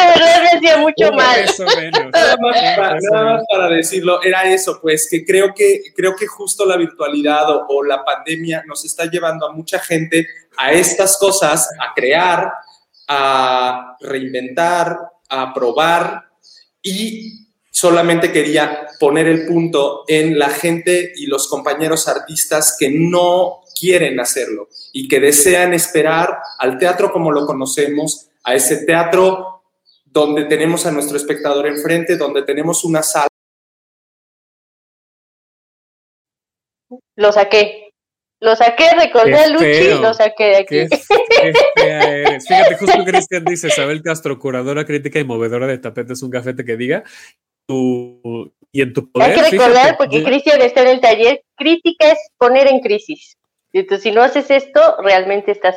[0.00, 1.44] De verdad me hacía mucho mal.
[2.12, 7.50] Nada más, para, decirlo, era eso, pues que creo que, creo que justo la virtualidad
[7.50, 10.26] o, o la pandemia nos está llevando a mucha gente
[10.56, 12.52] a estas cosas, a crear,
[13.08, 16.24] a reinventar, a probar
[16.82, 23.62] y solamente quería poner el punto en la gente y los compañeros artistas que no
[23.78, 29.51] quieren hacerlo y que desean esperar al teatro como lo conocemos, a ese teatro
[30.12, 33.28] donde tenemos a nuestro espectador enfrente, donde tenemos una sala.
[37.16, 37.90] Lo saqué.
[38.40, 40.96] Lo saqué, recordé a Luchi y lo saqué de aquí.
[42.46, 46.76] Fíjate, justo Cristian dice, Isabel Castro, curadora crítica y movedora de tapetes, un gafete que
[46.76, 47.04] diga,
[47.68, 49.30] y en tu poder.
[49.30, 53.38] Hay que recordar, porque Cristian está en el taller, crítica es poner en crisis.
[53.72, 55.76] Entonces, si no haces esto, realmente estás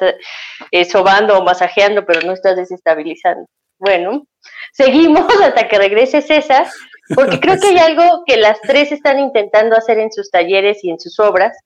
[0.72, 3.46] eh, sobando o masajeando, pero no estás desestabilizando.
[3.78, 4.26] Bueno,
[4.74, 6.68] seguimos hasta que regrese César,
[7.14, 10.90] porque creo que hay algo que las tres están intentando hacer en sus talleres y
[10.90, 11.58] en sus obras,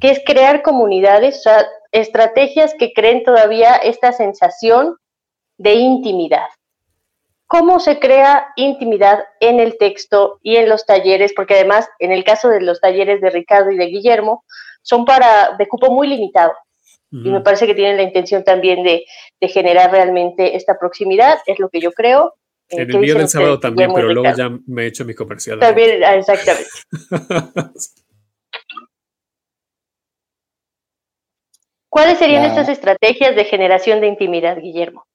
[0.00, 4.96] que es crear comunidades, o sea, estrategias que creen todavía esta sensación
[5.56, 6.46] de intimidad.
[7.46, 12.24] Cómo se crea intimidad en el texto y en los talleres, porque además en el
[12.24, 14.44] caso de los talleres de Ricardo y de Guillermo,
[14.82, 16.52] son para de cupo muy limitado.
[17.10, 19.04] Y me parece que tienen la intención también de,
[19.40, 22.34] generar realmente esta proximidad, es lo que yo creo.
[22.68, 25.60] En el día del sábado también, pero luego ya me he hecho mi comercial.
[25.60, 26.68] También, ah, exactamente.
[31.88, 35.06] ¿Cuáles serían estas estrategias de generación de intimidad, Guillermo?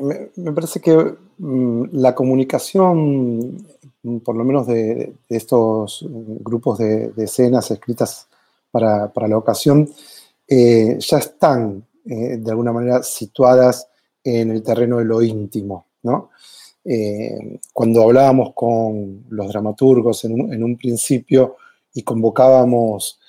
[0.00, 3.56] me, parece que mm, la comunicación,
[4.02, 8.28] mm, por lo menos de, estos grupos de, escenas escritas
[8.70, 9.88] para, la ocasión,
[10.50, 13.86] eh, ya están eh, de alguna manera situadas
[14.24, 15.88] en el terreno de lo íntimo.
[16.84, 21.56] Eh, cuando hablábamos con los dramaturgos en un, principio
[21.92, 23.20] y convocábamos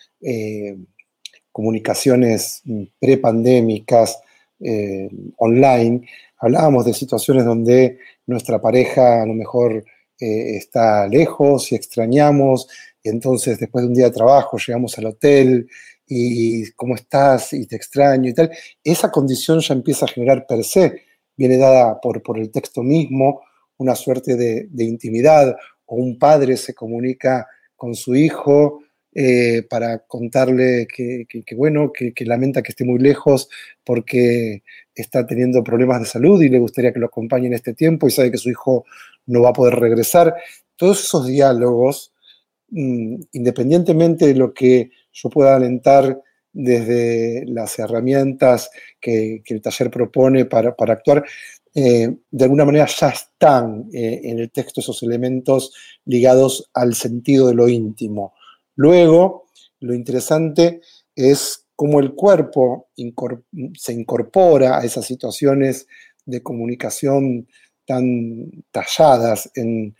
[1.52, 2.62] comunicaciones
[3.00, 4.20] prepandémicas,
[5.38, 6.08] online,
[6.38, 9.84] hablábamos de situaciones donde nuestra pareja a lo mejor
[10.18, 12.68] está lejos y extrañamos,
[13.02, 15.70] y entonces después de un día de trabajo llegamos al hotel
[16.10, 18.52] y cómo estás y te extraño y tal.
[18.84, 21.04] Esa condición ya empieza a generar per se,
[21.38, 23.42] viene dada por, por el texto mismo,
[23.78, 25.56] una suerte de, intimidad,
[25.86, 28.82] o un padre se comunica con su hijo
[29.14, 33.50] eh, para contarle que, bueno, que, lamenta que esté muy lejos
[33.84, 38.08] porque está teniendo problemas de salud y le gustaría que lo acompañe en este tiempo
[38.08, 38.86] y sabe que su hijo
[39.26, 40.36] no va a poder regresar.
[40.76, 42.14] Todos esos diálogos,
[42.70, 50.46] mm, independientemente de lo que yo pueda alentar desde las herramientas que, el taller propone
[50.46, 51.24] para, actuar,
[51.76, 55.74] eh, de alguna manera ya están eh, en el texto esos elementos
[56.06, 58.34] ligados al sentido de lo íntimo.
[58.76, 59.46] Luego,
[59.80, 60.82] lo interesante
[61.16, 62.90] es cómo el cuerpo
[63.78, 65.88] se incorpora a esas situaciones
[66.26, 67.48] de comunicación
[67.86, 69.96] tan talladas en,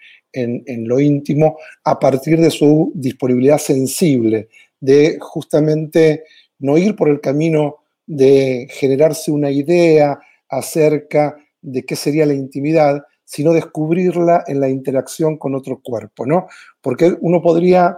[0.86, 4.50] lo íntimo a partir de su disponibilidad sensible,
[4.80, 6.24] de justamente
[6.60, 10.20] no ir por el camino de generarse una idea
[10.50, 16.48] acerca de qué sería la intimidad, sino descubrirla en la interacción con otro cuerpo, ¿no?
[16.82, 17.98] Porque uno podría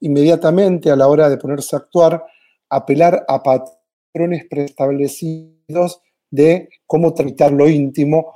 [0.00, 2.24] inmediatamente a la hora de ponerse a actuar,
[2.70, 6.00] apelar a patrones preestablecidos
[6.30, 8.32] de cómo tratar lo íntimo,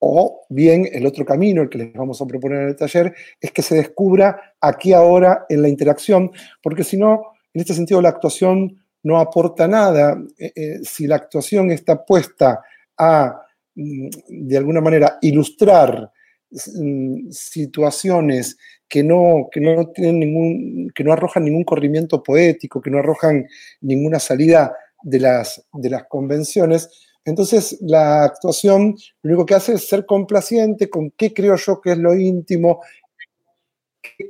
[0.00, 3.50] o bien el otro camino, el que les vamos a proponer en el taller, es
[3.50, 6.30] que se descubra aquí ahora en la interacción,
[6.62, 10.18] porque si no, en este sentido la actuación no aporta nada.
[10.38, 12.60] Eh, eh, si la actuación está puesta
[12.96, 13.42] a,
[13.74, 16.10] mm, de alguna manera, ilustrar
[16.50, 18.56] mm, situaciones
[18.88, 23.46] que no, que no tienen ningún, que no arrojan ningún corrimiento poético, que no arrojan
[23.82, 27.07] ninguna salida de las, de las convenciones.
[27.28, 31.92] Entonces, la actuación lo único que hace es ser complaciente con qué creo yo que
[31.92, 32.80] es lo íntimo,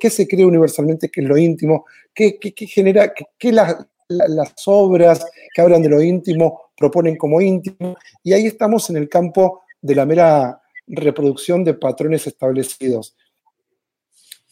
[0.00, 5.24] qué, se cree universalmente que es lo íntimo, qué, genera, qué, las obras
[5.54, 7.96] que hablan de lo íntimo proponen como íntimo.
[8.24, 13.16] Y ahí estamos en el campo de la mera reproducción de patrones establecidos.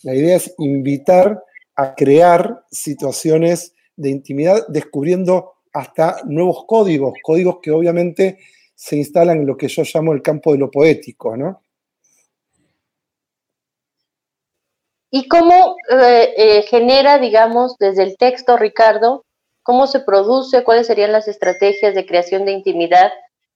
[0.05, 1.43] La idea es invitar
[1.75, 8.39] a crear situaciones de intimidad, descubriendo hasta nuevos códigos, códigos que obviamente
[8.75, 11.63] se instalan en lo que yo llamo el campo de lo poético, ¿no?
[15.11, 19.25] ¿Y cómo eh, eh, genera, digamos, desde el texto, Ricardo,
[19.63, 23.13] cómo se produce, cuáles serían las estrategias de creación de intimidad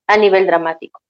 [0.06, 1.00] a nivel dramático?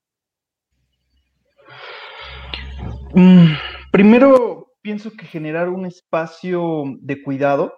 [3.15, 3.53] Mm,
[3.91, 7.75] primero, pienso que generar un espacio de cuidado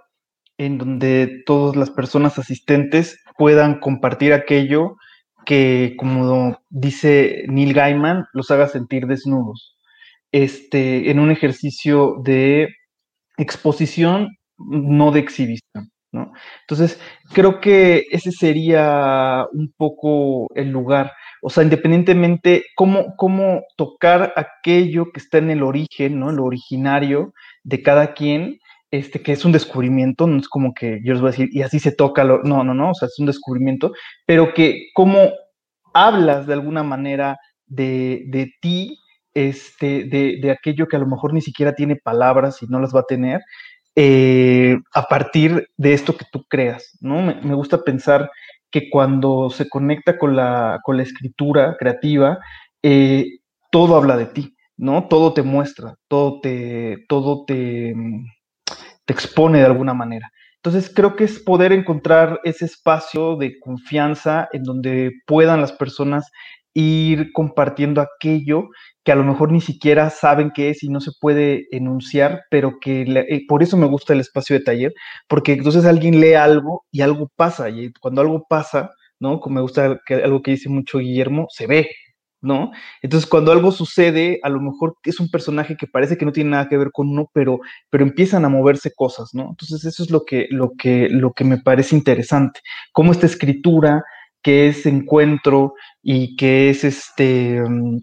[0.58, 4.96] en donde todas las personas asistentes puedan compartir aquello
[5.44, 9.76] que, como dice Neil Gaiman, los haga sentir desnudos.
[10.30, 12.68] Este, en un ejercicio de
[13.36, 15.90] exposición, no de exhibición.
[16.12, 16.32] ¿no?
[16.60, 17.00] Entonces,
[17.32, 21.12] creo que ese sería un poco el lugar
[21.44, 26.30] o sea, independientemente, cómo, cómo tocar aquello que está en el origen, ¿no?
[26.30, 27.34] Lo originario
[27.64, 28.60] de cada quien,
[28.92, 31.62] este, que es un descubrimiento, no es como que yo les voy a decir, y
[31.62, 33.92] así se toca, lo, no, no, no, o sea, es un descubrimiento,
[34.26, 35.30] pero que cómo
[35.94, 38.98] hablas de alguna manera de, de ti,
[39.34, 42.94] este, de, de, aquello que a lo mejor ni siquiera tiene palabras y no las
[42.94, 43.40] va a tener,
[43.96, 47.22] eh, a partir de esto que tú creas, ¿no?
[47.22, 48.30] Me, gusta pensar
[48.70, 52.38] que cuando se conecta con la, con la escritura creativa,
[52.82, 53.38] eh,
[53.70, 55.08] todo habla de ti, ¿no?
[55.08, 57.94] Todo te muestra, todo te, todo te,
[59.04, 60.30] te expone de alguna manera.
[60.56, 66.30] Entonces creo que es poder encontrar ese espacio de confianza en donde puedan las personas
[66.74, 68.68] ir compartiendo aquello
[69.04, 72.78] que a lo mejor ni siquiera saben qué es y no se puede enunciar, pero
[72.80, 74.92] que eh, por eso me gusta el espacio de taller,
[75.28, 79.40] porque entonces alguien lee algo y algo pasa, y cuando algo pasa, ¿no?
[79.40, 81.90] Como me gusta que, algo que dice mucho Guillermo, se ve,
[82.42, 82.72] ¿no?
[83.00, 86.50] Entonces cuando algo sucede, a lo mejor es un personaje que parece que no tiene
[86.50, 89.48] nada que ver con uno, pero, pero empiezan a moverse cosas, ¿no?
[89.50, 92.60] Entonces eso es lo que, lo que, lo que me parece interesante,
[92.92, 94.02] cómo esta escritura,
[94.42, 97.62] que es encuentro y que es este...
[97.66, 98.00] Mm,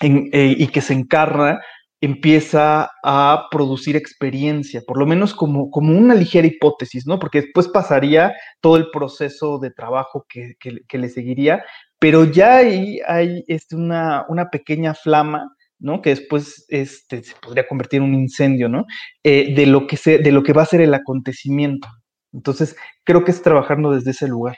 [0.00, 1.58] eh, y que se encarna,
[2.00, 7.18] empieza a producir experiencia, por lo menos como, como una ligera hipótesis, ¿no?
[7.18, 10.56] Porque después pasaría todo el proceso de trabajo que,
[10.98, 11.64] le seguiría,
[11.98, 15.48] pero ya ahí hay este, una, una pequeña flama
[15.80, 16.02] ¿no?
[16.02, 18.84] Que después este, se podría convertir en un incendio, ¿no?
[19.22, 21.88] Eh, de, lo que se, de lo que va a ser el acontecimiento.
[22.32, 24.56] Entonces, creo que es trabajando desde ese lugar.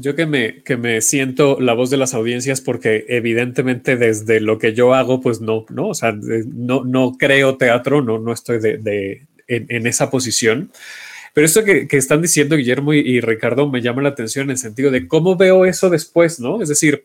[0.00, 4.58] Yo que me, que me siento la voz de las audiencias porque evidentemente desde lo
[4.58, 8.58] que yo hago, pues no, no, o sea, no, no creo teatro, no, no estoy
[8.58, 10.70] de, en, esa posición.
[11.34, 14.90] Pero esto que, están diciendo Guillermo y, Ricardo me llama la atención en el sentido
[14.90, 16.62] de cómo veo eso después, ¿no?
[16.62, 17.04] Es decir,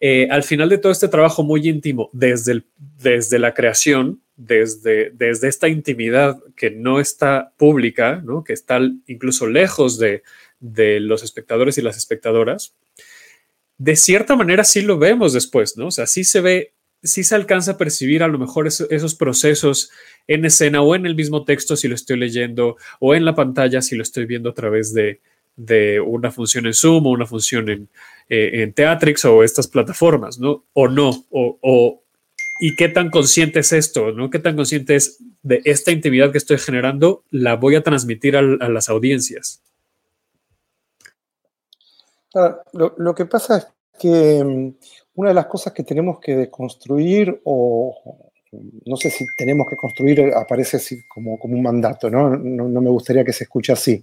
[0.00, 2.62] eh, al final de todo este trabajo muy íntimo, desde,
[3.02, 8.44] desde la creación, desde, desde esta intimidad que no está pública, ¿no?
[8.44, 10.22] que está incluso lejos de,
[10.60, 12.72] de los espectadores y las espectadoras,
[13.78, 15.88] de cierta manera sí lo vemos después, ¿no?
[15.88, 16.72] O sea, sí se ve,
[17.02, 19.90] sí se alcanza a percibir a lo mejor esos procesos
[20.26, 23.82] en escena o en el mismo texto si lo estoy leyendo o en la pantalla
[23.82, 25.20] si lo estoy viendo a través de,
[26.04, 27.88] una función en Zoom o una función en,
[28.28, 30.64] eh, en Teatrix o estas plataformas, ¿no?
[30.72, 32.02] O no, o,
[32.60, 34.30] y qué tan consciente es esto, ¿no?
[34.30, 37.24] ¿Qué tan consciente es de esta intimidad que estoy generando?
[37.30, 39.62] La voy a transmitir a las audiencias.
[42.72, 43.66] Lo, que pasa es
[43.98, 44.76] que mm,
[45.14, 48.20] una de las cosas que tenemos que deconstruir, o
[48.52, 52.36] no sé si tenemos que construir, aparece así como, un mandato, ¿no?
[52.36, 52.80] ¿no?
[52.80, 54.02] me gustaría que se escuche así,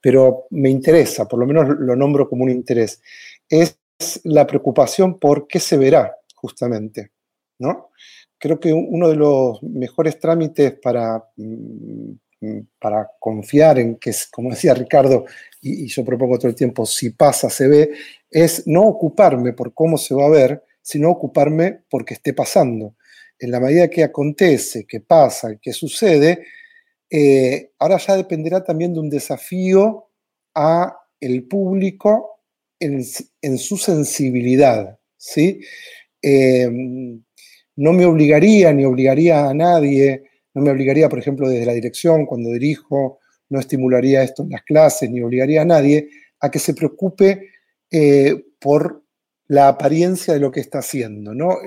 [0.00, 3.00] pero me interesa, por lo menos lo nombro como un interés,
[3.48, 3.78] es
[4.24, 7.10] la preocupación por qué se verá, justamente,
[8.38, 14.50] Creo que uno de los mejores trámites para mm, Mm, para confiar en que, como
[14.50, 15.26] decía Ricardo,
[15.60, 17.92] y, yo propongo todo el tiempo, si pasa, se ve,
[18.28, 22.96] es no ocuparme por cómo se va a ver, sino ocuparme porque esté pasando.
[23.38, 26.44] En la medida que acontece, que pasa, que sucede,
[27.08, 30.08] eh, ahora ya dependerá también de un desafío
[30.52, 32.40] a el público
[32.80, 35.60] en, su sensibilidad, ¿sí?
[36.20, 36.68] Eh,
[37.76, 42.26] no me obligaría ni obligaría a nadie no me obligaría, por ejemplo, desde la dirección,
[42.26, 46.08] cuando dirijo, no estimularía esto en las clases, ni obligaría a nadie
[46.40, 47.50] a que se preocupe
[47.90, 49.02] eh, por
[49.48, 51.58] la apariencia de lo que está haciendo, ¿no?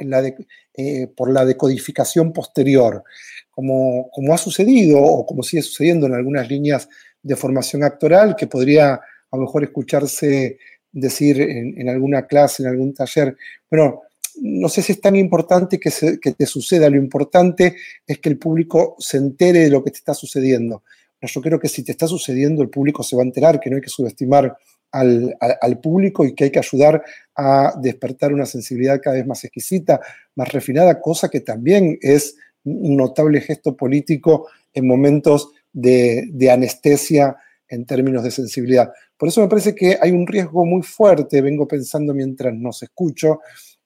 [0.77, 3.03] Eh, por la decodificación posterior,
[3.51, 6.89] como, como ha sucedido o como sigue sucediendo en algunas líneas
[7.21, 10.57] de formación actoral, que podría a lo mejor escucharse
[10.91, 13.35] decir en, en alguna clase, en algún taller,
[13.69, 14.01] bueno,
[14.41, 15.91] no sé si es tan importante que,
[16.31, 17.75] te suceda, lo importante
[18.05, 20.83] es que el público se entere de lo que te está sucediendo.
[21.21, 23.77] yo creo que si te está sucediendo, el público se va a enterar, que no
[23.77, 24.55] hay que subestimar
[24.91, 27.03] al, público y que hay que ayudar
[27.35, 29.99] a despertar una sensibilidad cada vez más exquisita,
[30.35, 37.35] más refinada, cosa que también es un notable gesto político en momentos de, de anestesia
[37.67, 38.91] en términos de sensibilidad.
[39.17, 43.39] Por eso me parece que hay un riesgo muy fuerte, vengo pensando mientras nos escucho,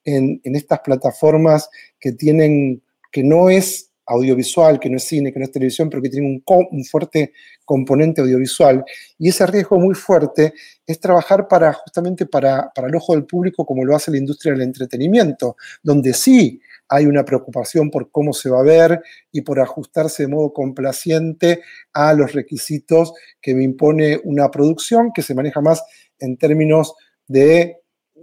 [0.04, 5.44] en, estas plataformas que tienen, que no es audiovisual, que no es cine, que no
[5.44, 7.32] es televisión, pero que tienen un, fuerte
[7.64, 8.84] componente audiovisual.
[9.18, 10.52] Y ese riesgo muy fuerte
[10.84, 14.52] es trabajar para, justamente para, para el ojo del público como lo hace la industria
[14.52, 19.60] del entretenimiento, donde sí hay una preocupación por cómo se va a ver y por
[19.60, 25.60] ajustarse de modo complaciente a los requisitos que me impone una producción que se maneja
[25.60, 25.84] más
[26.18, 26.94] en términos
[27.28, 27.79] de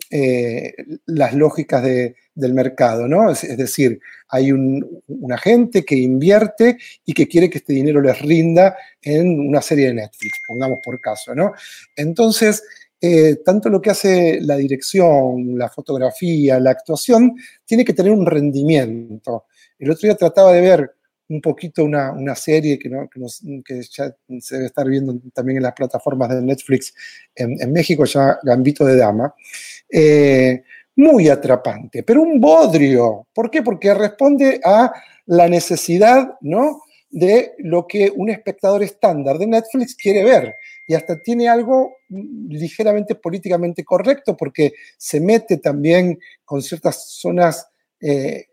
[0.10, 0.74] eh,
[1.06, 3.30] las lógicas del mercado, ¿no?
[3.30, 4.00] Es, decir,
[4.30, 5.02] hay un,
[5.32, 9.96] agente que invierte y que quiere que este dinero les rinda en una serie de
[9.96, 11.52] Netflix, pongamos por caso, ¿no?
[11.96, 12.64] Entonces,
[13.02, 17.36] eh, tanto lo que hace la dirección, la fotografía, la actuación,
[17.66, 19.46] tiene que tener un rendimiento.
[19.78, 20.92] El otro día trataba de ver
[21.30, 22.90] un poquito una, serie que,
[23.66, 26.94] que, ya se debe estar viendo también en las plataformas de Netflix
[27.36, 29.34] en, en México, ya Gambito de Dama,
[29.90, 30.64] eh,
[30.96, 33.28] muy atrapante, pero un bodrio.
[33.34, 33.62] ¿Por qué?
[33.62, 34.92] Porque responde a
[35.26, 36.82] la necesidad, ¿no?
[37.10, 40.56] de lo que un espectador estándar de Netflix quiere ver.
[40.86, 47.68] Y hasta tiene algo ligeramente políticamente correcto porque se mete también con ciertas zonas
[48.00, 48.48] eh,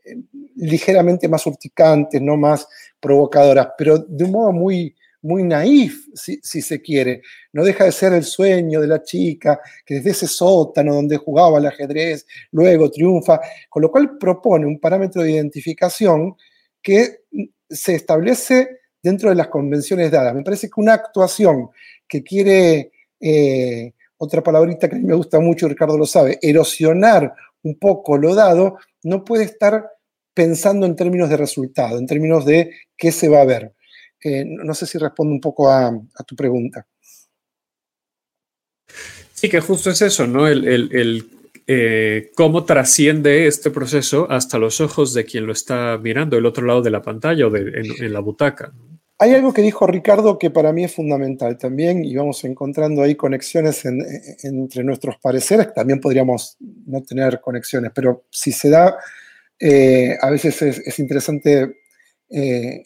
[0.57, 2.66] ligeramente más urticantes, no más
[2.99, 4.95] provocadoras, pero de un modo muy,
[5.25, 7.22] muy naif, si, se quiere.
[7.53, 11.59] No deja de ser el sueño de la chica que desde ese sótano donde jugaba
[11.59, 16.37] al ajedrez, luego triunfa, con lo cual propone un parámetro de identificación
[16.83, 17.20] que
[17.68, 20.35] se establece dentro de las convenciones dadas.
[20.35, 21.70] Me parece que una actuación
[22.07, 27.35] que quiere, eh, otra palabrita que a mí me gusta mucho, Ricardo lo sabe, erosionar
[27.62, 29.89] un poco lo dado, no puede estar
[30.35, 33.74] pensando en términos de resultado, en términos de qué se va a ver
[34.25, 35.93] no sé si responde un poco a,
[36.27, 36.87] tu pregunta.
[39.33, 40.49] Sí, que justo es eso, ¿no?
[40.49, 41.29] El,
[41.66, 46.66] eh, cómo trasciende este proceso hasta los ojos de quien lo está mirando, el otro
[46.66, 48.72] lado de la pantalla o en, la butaca.
[49.18, 53.14] hay algo que dijo Ricardo que para mí es fundamental también, y vamos encontrando ahí
[53.14, 53.83] conexiones
[54.43, 56.57] entre nuestros pareceres, también podríamos
[56.87, 58.99] no tener conexiones, pero si se da,
[59.59, 61.84] eh, a veces es, interesante,
[62.35, 62.82] eh,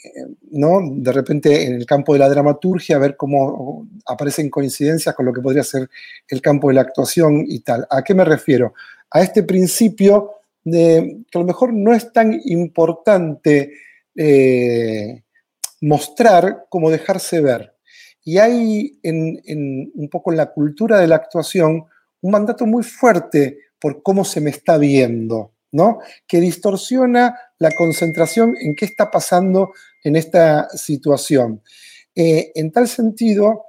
[0.51, 0.80] ¿no?
[0.90, 5.40] De repente en el campo de la dramaturgia, ver cómo aparecen coincidencias con lo que
[5.40, 5.88] podría ser
[6.28, 7.86] el campo de la actuación y tal.
[7.90, 8.74] ¿A qué me refiero?
[9.11, 10.32] A este principio
[10.64, 13.72] de que a lo mejor no es tan importante.
[14.14, 15.22] Eh,
[15.80, 17.74] mostrar como dejarse ver.
[18.24, 21.84] Y hay en, un poco en la cultura de la actuación
[22.20, 25.99] un mandato muy fuerte por cómo se me está viendo, ¿no?
[26.27, 31.62] Que distorsiona la concentración en qué está pasando en esta situación.
[32.14, 33.66] Eh, en tal sentido,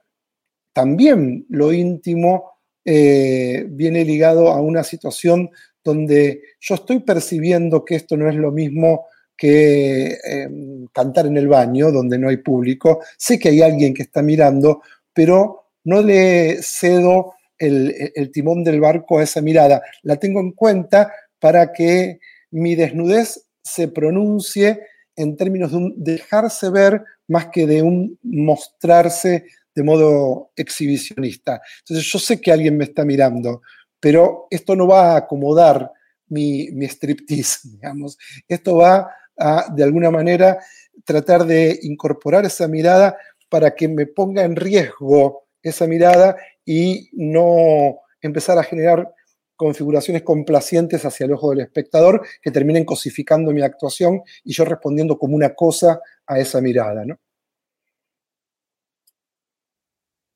[0.74, 2.52] también lo íntimo
[2.86, 5.50] eh, viene ligado a una situación
[5.84, 11.48] donde yo estoy percibiendo que esto no es lo mismo que em, cantar en el
[11.48, 13.00] baño donde no hay público.
[13.18, 14.82] Sé que hay alguien que está mirando,
[15.14, 19.82] pero no le cedo el, timón del barco a esa mirada.
[20.04, 22.20] La tengo en cuenta para que
[22.52, 24.82] mi desnudez se pronuncie
[25.16, 31.62] en términos de un dejarse ver más que de un mostrarse de modo exhibicionista.
[31.80, 33.62] Entonces yo sé que alguien me está mirando,
[34.00, 35.92] pero esto no va a acomodar
[36.28, 38.18] mi, mi striptease, digamos.
[38.48, 40.60] Esto va a, de alguna manera,
[41.06, 43.18] tratar de incorporar esa mirada
[43.50, 49.14] para que me ponga en riesgo esa mirada y no empezar a generar
[49.60, 55.18] configuraciones complacientes hacia el ojo del espectador que terminen cosificando mi actuación y yo respondiendo
[55.18, 57.18] como una cosa a esa mirada, ¿no?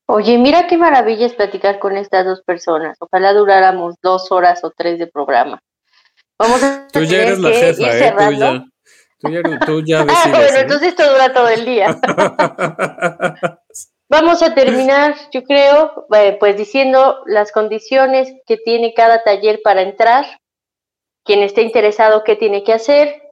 [0.07, 2.97] Oye, mira qué maravilla es platicar con estas dos personas.
[2.99, 5.57] Ojalá duráramos dos horas o tres de programa.
[6.37, 8.65] Vamos a Tú ya eres la jefa, ¿eh?
[9.19, 9.59] Tú ya.
[9.65, 11.97] Tú ya, ah, bueno, entonces esto dura todo el día.
[14.13, 19.81] Vamos a terminar, yo creo, eh, pues diciendo las condiciones que tiene cada taller para
[19.81, 20.39] entrar,
[21.25, 23.23] quien esté interesado qué tiene que hacer,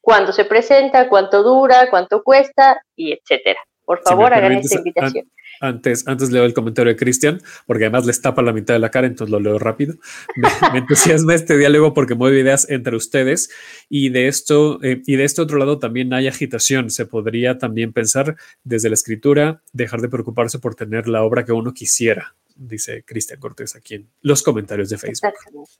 [0.00, 3.58] cuándo se presenta, cuánto dura, cuánto cuesta y etcétera.
[3.84, 5.28] Por favor, hagan esta invitación.
[5.62, 8.90] Antes, antes leo el comentario de Cristian, porque además les tapa la mitad de la
[8.90, 9.94] cara, entonces lo leo rápido.
[10.36, 13.48] Me, entusiasma este diálogo porque mueve ideas entre ustedes
[13.88, 16.90] y de esto eh, y de este otro lado también hay agitación.
[16.90, 21.52] Se podría también pensar desde la escritura, dejar de preocuparse por tener la obra que
[21.52, 25.32] uno quisiera, dice Cristian Cortés aquí en los comentarios de Facebook.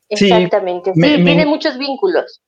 [0.08, 0.92] Exactamente.
[0.94, 2.40] Sí, tiene muchos vínculos.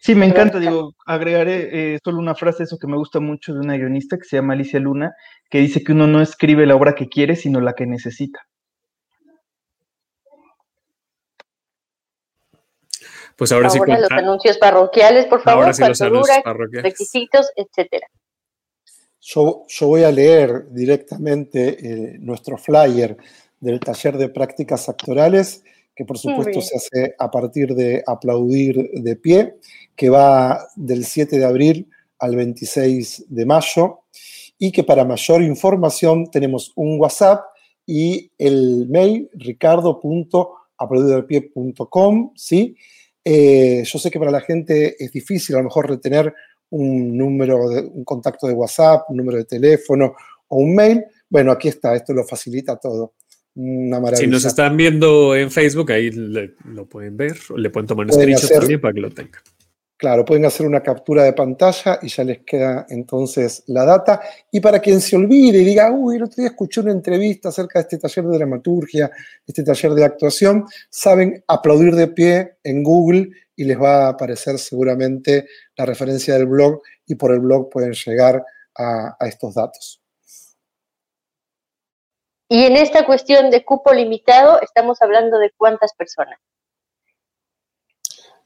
[0.00, 3.60] Sí, me encanta, digo, agregaré eh, solo una frase, eso que me gusta mucho de
[3.60, 5.14] una guionista que se llama Alicia Luna,
[5.50, 8.40] que dice que uno no escribe la obra que quiere, sino la que necesita.
[13.36, 13.78] Pues ahora, sí.
[13.86, 15.82] los anuncios parroquiales, por favor, sí
[16.72, 18.06] requisitos, etcétera.
[19.20, 23.16] Yo, yo, voy a leer directamente eh, nuestro flyer
[23.60, 25.64] del taller de prácticas actorales
[25.96, 29.56] que por supuesto se hace a partir de aplaudir de pie,
[29.96, 31.88] que va del 7 de abril
[32.18, 34.00] al 26 de mayo,
[34.58, 37.46] y que para mayor información tenemos un WhatsApp
[37.86, 42.76] y el mail ricardo.aplaudirdepié.com, ¿sí?
[43.24, 46.34] Eh, yo sé que para la gente es difícil a lo mejor retener
[46.70, 50.14] un número, de, un contacto de WhatsApp, un número de teléfono
[50.48, 51.04] o un mail.
[51.28, 53.14] Bueno, aquí está, esto lo facilita todo.
[53.56, 54.24] Una maravilla.
[54.24, 58.12] Si nos están viendo en Facebook, ahí lo pueden ver, o le pueden tomar un
[58.12, 59.40] screenshot también para que lo tengan.
[59.98, 64.20] Claro, pueden hacer una captura de pantalla y ya les queda entonces la data.
[64.52, 67.78] Y para quien se olvide y diga, uy, el otro día escuché una entrevista acerca
[67.78, 69.10] de este taller de dramaturgia,
[69.46, 74.58] este taller de actuación, saben aplaudir de pie en Google y les va a aparecer
[74.58, 75.46] seguramente
[75.76, 78.44] la referencia del blog y por el blog pueden llegar
[78.74, 80.02] a estos datos.
[82.48, 86.38] Y en esta cuestión de cupo limitado, estamos hablando de cuántas personas.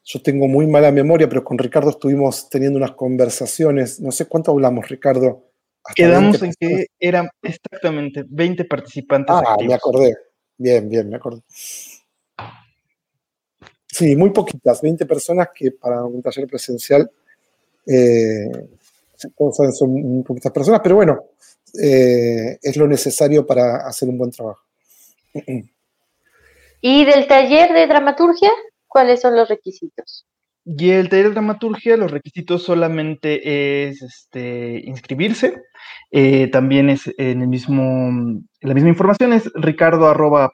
[0.03, 4.01] Yo tengo muy mala memoria, pero con Ricardo estuvimos teniendo unas conversaciones.
[4.01, 5.51] No sé cuánto hablamos, Ricardo.
[5.95, 9.37] Quedamos en que eran exactamente 20 participantes.
[9.37, 10.17] Ah, me acordé.
[10.57, 11.43] Bien, bien, me acordé.
[13.87, 17.11] Sí, muy poquitas, 20 personas que para un taller presencial,
[17.87, 18.51] eh,
[19.37, 21.19] todos saben, son muy poquitas personas, pero bueno,
[21.83, 24.63] eh, es lo necesario para hacer un buen trabajo.
[26.81, 28.51] ¿Y del taller de dramaturgia?
[28.87, 30.27] ¿Cuáles son los requisitos?
[30.65, 35.63] Y el taller de dramaturgia, los requisitos solamente es este, inscribirse.
[36.11, 40.51] Eh, también es en el mismo, la misma información, es ricardo arroba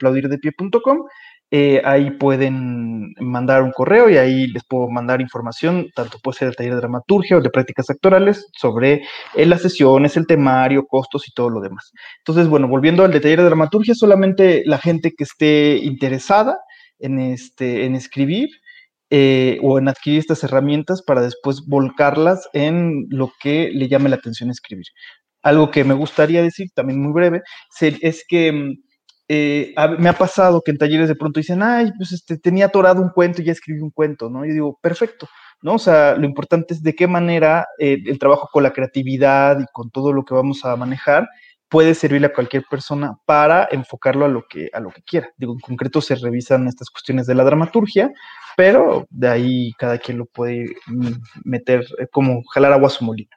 [1.51, 6.49] eh, ahí pueden mandar un correo y ahí les puedo mandar información, tanto puede ser
[6.49, 9.03] el taller de dramaturgia o de prácticas actorales, sobre
[9.34, 11.92] eh, las sesiones, el temario, costos y todo lo demás.
[12.18, 16.59] Entonces, bueno, volviendo al de taller de dramaturgia, solamente la gente que esté interesada
[16.99, 18.49] en, este, en escribir
[19.11, 24.16] eh, o en adquirir estas herramientas para después volcarlas en lo que le llame la
[24.16, 24.86] atención escribir.
[25.42, 27.42] Algo que me gustaría decir, también muy breve,
[27.80, 28.74] es que
[29.29, 33.03] eh, me ha pasado que en talleres de pronto dicen, ay, pues este, tenía atorado
[33.03, 34.45] un cuento y ya escribí un cuento, ¿no?
[34.45, 35.29] Y digo, perfecto,
[35.62, 35.74] ¿no?
[35.74, 39.66] O sea, lo importante es de qué manera eh, el trabajo con la creatividad y
[39.72, 41.29] con todo lo que vamos a manejar
[41.68, 45.29] puede servirle a cualquier persona para enfocarlo a lo que, a lo que quiera.
[45.37, 48.12] Digo, en concreto se revisan estas cuestiones de la dramaturgia,
[48.57, 50.66] pero de ahí cada quien lo puede
[51.45, 53.31] meter eh, como jalar agua a su molino.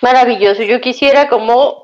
[0.00, 0.62] Maravilloso.
[0.62, 1.83] Yo quisiera como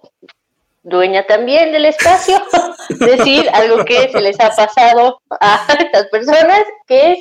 [0.83, 2.37] dueña también del espacio,
[2.89, 7.19] decir algo que se les ha pasado a estas personas, que es,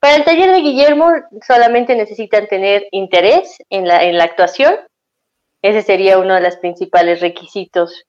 [0.00, 1.10] para el taller de Guillermo
[1.46, 4.74] solamente necesitan tener interés en la, en la actuación.
[5.60, 8.04] Ese sería uno de los principales requisitos.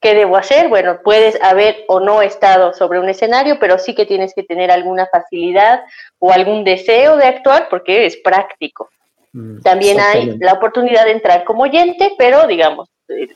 [0.00, 0.68] ¿Qué debo hacer?
[0.68, 4.70] Bueno, puedes haber o no estado sobre un escenario, pero sí que tienes que tener
[4.70, 5.82] alguna facilidad
[6.18, 8.88] o algún deseo de actuar porque es práctico.
[9.32, 12.88] Mm, También hay la oportunidad de entrar como oyente, pero digamos,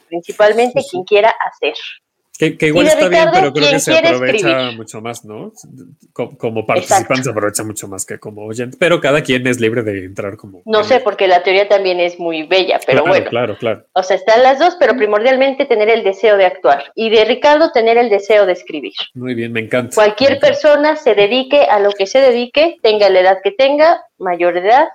[0.08, 1.74] principalmente quien quiera hacer.
[2.36, 5.52] Que, igual está bien, pero creo que se aprovecha mucho más, ¿no?
[6.12, 10.04] Como, participante se aprovecha mucho más que como oyente, pero cada quien es libre de
[10.04, 10.60] entrar como...
[10.64, 13.30] No sé, porque la teoría también es muy bella, pero bueno.
[13.30, 13.84] Claro, claro.
[13.92, 16.90] O sea, están las dos, pero primordialmente tener el deseo de actuar.
[16.96, 18.94] Y de Ricardo, tener el deseo de escribir.
[19.14, 19.94] Muy bien, me encanta.
[19.94, 24.56] Cualquier persona se dedique a lo que se dedique, tenga la edad que tenga, mayor
[24.56, 24.88] edad.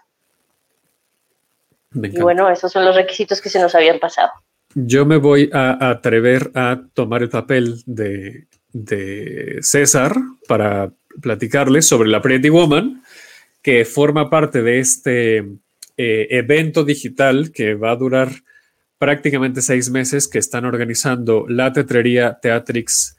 [1.93, 4.31] y bueno, esos son los requisitos que se nos habían pasado.
[4.75, 8.47] Yo me voy a atrever a tomar el papel de,
[9.61, 10.15] César
[10.47, 13.01] para platicarles sobre la Pretty Woman,
[13.63, 15.37] que forma parte de este
[15.97, 18.29] eh, evento digital que va a durar
[18.99, 23.17] prácticamente seis meses que están organizando la Tetrería Teatrix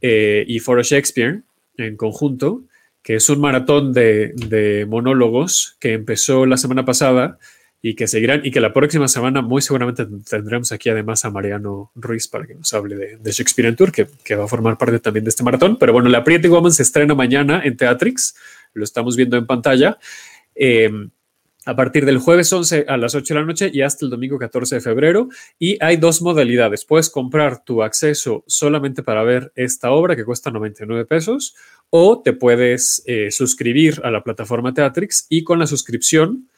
[0.00, 1.42] eh, y Foro Shakespeare
[1.78, 2.62] en conjunto,
[3.02, 7.38] que es un maratón de, de monólogos que empezó la semana pasada
[7.84, 11.90] y que seguirán y que la próxima semana muy seguramente tendremos aquí además a Mariano
[11.96, 15.00] Ruiz para que nos hable de, Shakespeare en Tour, que, que, va a formar parte
[15.00, 15.76] también de este maratón.
[15.78, 18.36] Pero bueno, la Pretty Woman se estrena mañana en Teatrix,
[18.72, 19.98] lo estamos viendo en pantalla.
[20.54, 21.10] Em,
[21.64, 24.38] a partir del jueves 11 a las 8 de la noche y hasta el domingo
[24.38, 25.28] 14 de febrero.
[25.58, 26.84] Y hay dos modalidades.
[26.84, 31.54] Puedes comprar tu acceso solamente para ver esta obra que cuesta 99 pesos
[31.90, 36.48] o te puedes eh, suscribir a la plataforma Teatrix y con la suscripción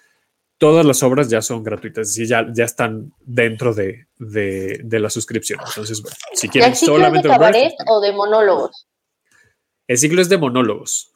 [0.65, 5.61] todas las obras ya son gratuitas, es decir, ya, ya están dentro de, la suscripción.
[5.69, 7.29] Entonces, bueno, si quieren ¿El ciclo solamente.
[7.29, 8.89] de cabaret o de monólogos?
[9.87, 11.13] El ciclo es de monólogos.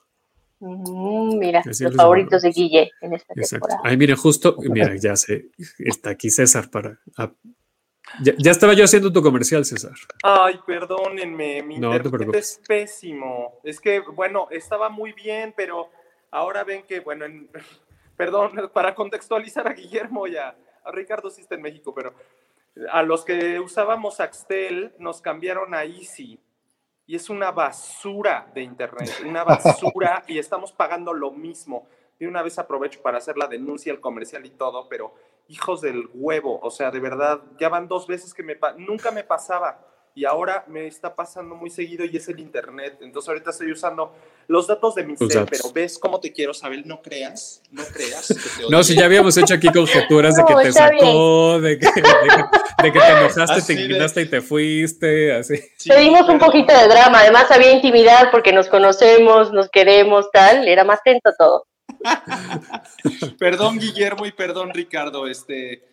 [0.61, 3.75] Mm, mira, los favoritos de Guille en esta Exacto.
[3.85, 5.47] Ahí miren, justo, mira, ya sé,
[5.79, 7.01] está aquí César para.
[8.21, 9.95] ya, estaba yo haciendo tu comercial, César.
[10.23, 13.61] Ay, perdónenme, mi no, internet es pésimo.
[13.65, 15.89] Es que, bueno, estaba muy bien, pero
[16.33, 17.49] ahora ven que, bueno, en,
[18.19, 20.55] perdón, para contextualizar a Guillermo y a,
[20.93, 22.15] Ricardo sí está en México, pero
[22.91, 26.41] a los que usábamos Axtel nos cambiaron a Easy
[27.07, 31.87] y es una basura de internet, una basura y estamos pagando lo mismo.
[32.19, 35.15] De una vez aprovecho para hacer la denuncia al comercial y todo, pero
[35.47, 38.43] hijos del huevo, o sea, de verdad, ya van dos veces que
[38.79, 39.79] nunca me pasaba
[40.19, 42.99] y ahora me está pasando muy seguido y es el internet.
[43.03, 44.13] Entonces ahorita estoy usando
[44.49, 48.35] los datos de mi ser, pero ves cómo te quiero, saber, no creas, no creas.
[48.69, 52.99] no, si ya habíamos hecho aquí conjeturas de que te sacó, de que, de, que,
[52.99, 55.55] te enojaste, te indignaste y te fuiste, así.
[55.87, 60.83] Pedimos un poquito de drama, además había intimidad porque nos conocemos, nos queremos, tal, era
[60.83, 61.65] más tenso todo.
[63.39, 65.85] perdón Guillermo y perdón Ricardo, este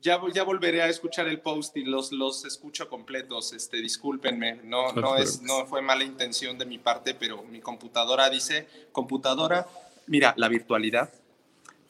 [0.00, 3.52] ya, ya volveré a escuchar el post y los, los escucho completos.
[3.52, 8.30] Este, discúlpenme, no, no, es, no fue mala intención de mi parte, pero mi computadora
[8.30, 9.66] dice, computadora,
[10.06, 11.10] mira, la virtualidad,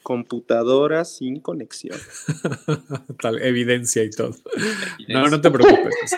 [0.04, 1.98] computadora sin conexión.
[3.20, 4.34] Tal evidencia y todo.
[5.08, 6.16] No, no te preocupes.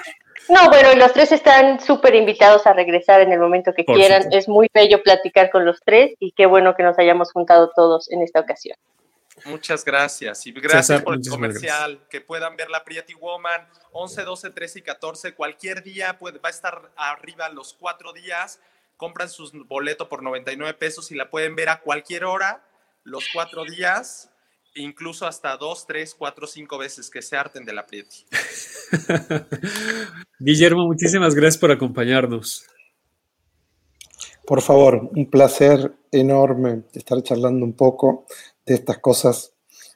[0.49, 4.33] No, bueno, los tres están súper invitados a regresar en el momento que quieran.
[4.33, 8.11] Es muy bello platicar con los tres y qué bueno que nos hayamos juntado todos
[8.11, 8.77] en esta ocasión.
[9.47, 10.47] Muchas gracias.
[10.47, 12.01] Y gracias por el comercial.
[12.11, 15.35] Que puedan ver la Pretty Woman 11, 12, 13 y 14.
[15.35, 18.61] Cualquier día puede, va a estar arriba los cuatro días.
[18.97, 22.65] Compran sus boleto por 99 pesos y la pueden ver a cualquier hora,
[23.05, 24.31] los cuatro días.
[24.75, 28.27] incluso hasta dos, tres, cuatro, cinco veces que se harten de la Prieti.
[30.39, 32.67] Guillermo, muchísimas gracias por acompañarnos.
[34.47, 38.27] Por favor, un placer enorme estar charlando un poco
[38.67, 39.53] de estas cosas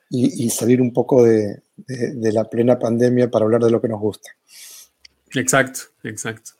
[0.08, 3.80] y, y salir un poco de, de, de, la plena pandemia para hablar de lo
[3.80, 4.30] que nos gusta.
[5.34, 6.52] Exacto, exacto.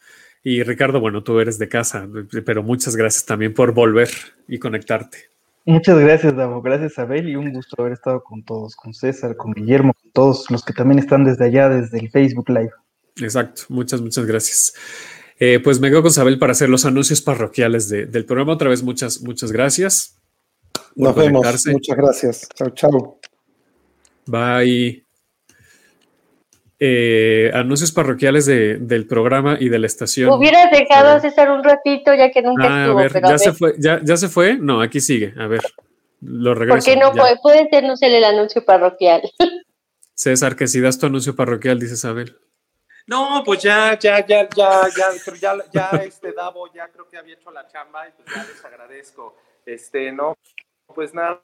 [0.43, 2.09] Y Ricardo, bueno, tú eres de casa,
[2.45, 4.09] pero muchas gracias también por volver
[4.49, 5.31] y conectarte.
[5.67, 6.63] Muchas gracias, Davo.
[6.63, 10.51] Gracias, Abel, y un gusto haber estado con todos, con César, con Guillermo, con todos
[10.51, 12.73] los que también están desde allá, desde el Facebook Live.
[13.17, 14.73] Exacto, muchas, muchas gracias.
[15.39, 18.55] Eh, pues me quedo con Sabel para hacer los anuncios parroquiales de, del programa.
[18.55, 20.20] Otra vez, muchas, muchas gracias.
[20.97, 21.66] Nos vemos.
[21.66, 22.49] Muchas gracias.
[22.55, 23.18] Chao, chao.
[24.26, 25.05] Bye.
[26.83, 30.31] Eh, anuncios parroquiales de, del programa y de la estación.
[30.31, 32.99] Hubieras dejado a César un ratito ya que nunca ah, estuvo.
[32.99, 34.57] A ver, pero ¿ya, a se fue, ya, ¿Ya se fue?
[34.57, 35.35] No, aquí sigue.
[35.39, 35.61] A ver,
[36.22, 36.78] lo regreso.
[36.78, 37.20] ¿Por qué no ya.
[37.20, 37.37] puede?
[37.43, 39.22] Puede sernos el anuncio parroquial.
[40.14, 42.37] César, que si das tu anuncio parroquial, dice Sabel.
[43.07, 47.35] No, pues ya, ya, ya, ya, ya, ya, ya, este Davo, ya creo que había
[47.35, 49.37] hecho la chamba y pues ya les agradezco.
[49.66, 50.37] Este, no,
[50.95, 51.43] pues nada,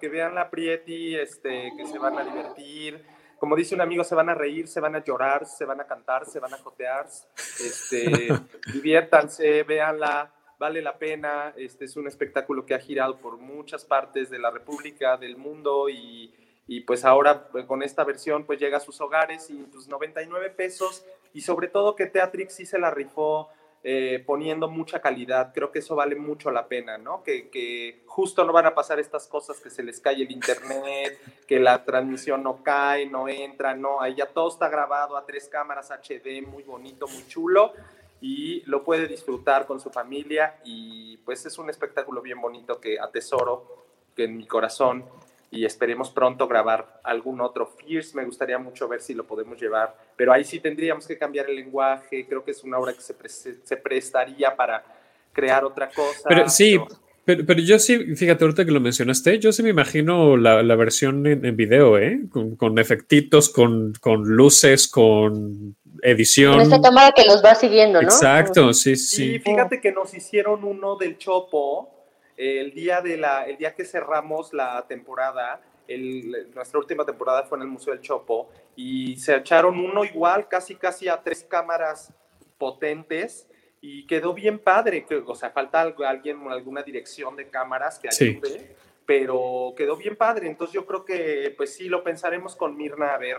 [0.00, 3.04] que vean la Prieti, este, que se van a divertir.
[3.38, 5.86] Como dice un amigo, se van a reír, se van a llorar, se van a
[5.86, 7.06] cantar, se van a jotear.
[7.36, 8.28] Este,
[8.72, 11.52] diviértanse, véanla, vale la pena.
[11.56, 15.88] Este es un espectáculo que ha girado por muchas partes de la República, del mundo
[15.88, 16.34] y,
[16.66, 20.50] y pues ahora pues, con esta versión pues llega a sus hogares y pues 99
[20.50, 23.48] pesos y sobre todo que Teatrix sí se la rifó
[23.84, 27.22] eh, poniendo mucha calidad, creo que eso vale mucho la pena, ¿no?
[27.22, 31.60] Que, justo no van a pasar estas cosas que se les cae el internet, que
[31.60, 35.90] la transmisión no cae, no entra, no, ahí ya todo está grabado a tres cámaras
[35.90, 37.72] HD, muy bonito, muy chulo
[38.20, 42.98] y lo puede disfrutar con su familia y pues es un espectáculo bien bonito que
[42.98, 45.04] atesoro que en mi corazón
[45.50, 48.16] y esperemos pronto grabar algún otro Fierce.
[48.16, 51.56] Me gustaría mucho ver si lo podemos llevar, pero ahí sí tendríamos que cambiar el
[51.56, 52.26] lenguaje.
[52.28, 54.84] Creo que es una obra que se, pre se prestaría para
[55.32, 56.28] crear otra cosa.
[56.28, 57.08] Pero sí, pero...
[57.28, 60.76] Pero, pero, yo sí, fíjate, ahorita que lo mencionaste, yo sí me imagino la, la
[60.76, 62.20] versión en, en, video, ¿eh?
[62.30, 66.54] Con, con efectitos, con, con, luces, con edición.
[66.54, 68.08] Con esta cámara que los va siguiendo, ¿no?
[68.08, 69.34] Exacto, sí, sí.
[69.34, 71.97] Y fíjate que nos hicieron uno del Chopo,
[72.38, 77.58] el día, de la, el día que cerramos la temporada, el, nuestra última temporada fue
[77.58, 82.12] en el Museo del Chopo, y se echaron uno igual, casi casi a tres cámaras
[82.56, 83.48] potentes,
[83.80, 88.48] y quedó bien padre, que, o sea, falta alguien, alguna dirección de cámaras que ayude,
[88.48, 88.66] sí.
[89.04, 93.18] pero quedó bien padre, entonces yo creo que pues sí, lo pensaremos con Mirna a
[93.18, 93.38] ver,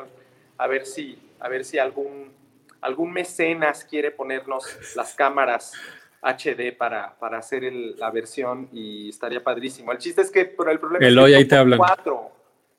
[0.57, 2.33] a ver si, a ver si algún,
[2.81, 5.73] algún mecenas quiere ponernos las cámaras
[6.21, 9.91] HD para, para hacer el, la versión y estaría padrísimo.
[9.91, 12.31] El chiste es que pero el problema el es que ahí te cuatro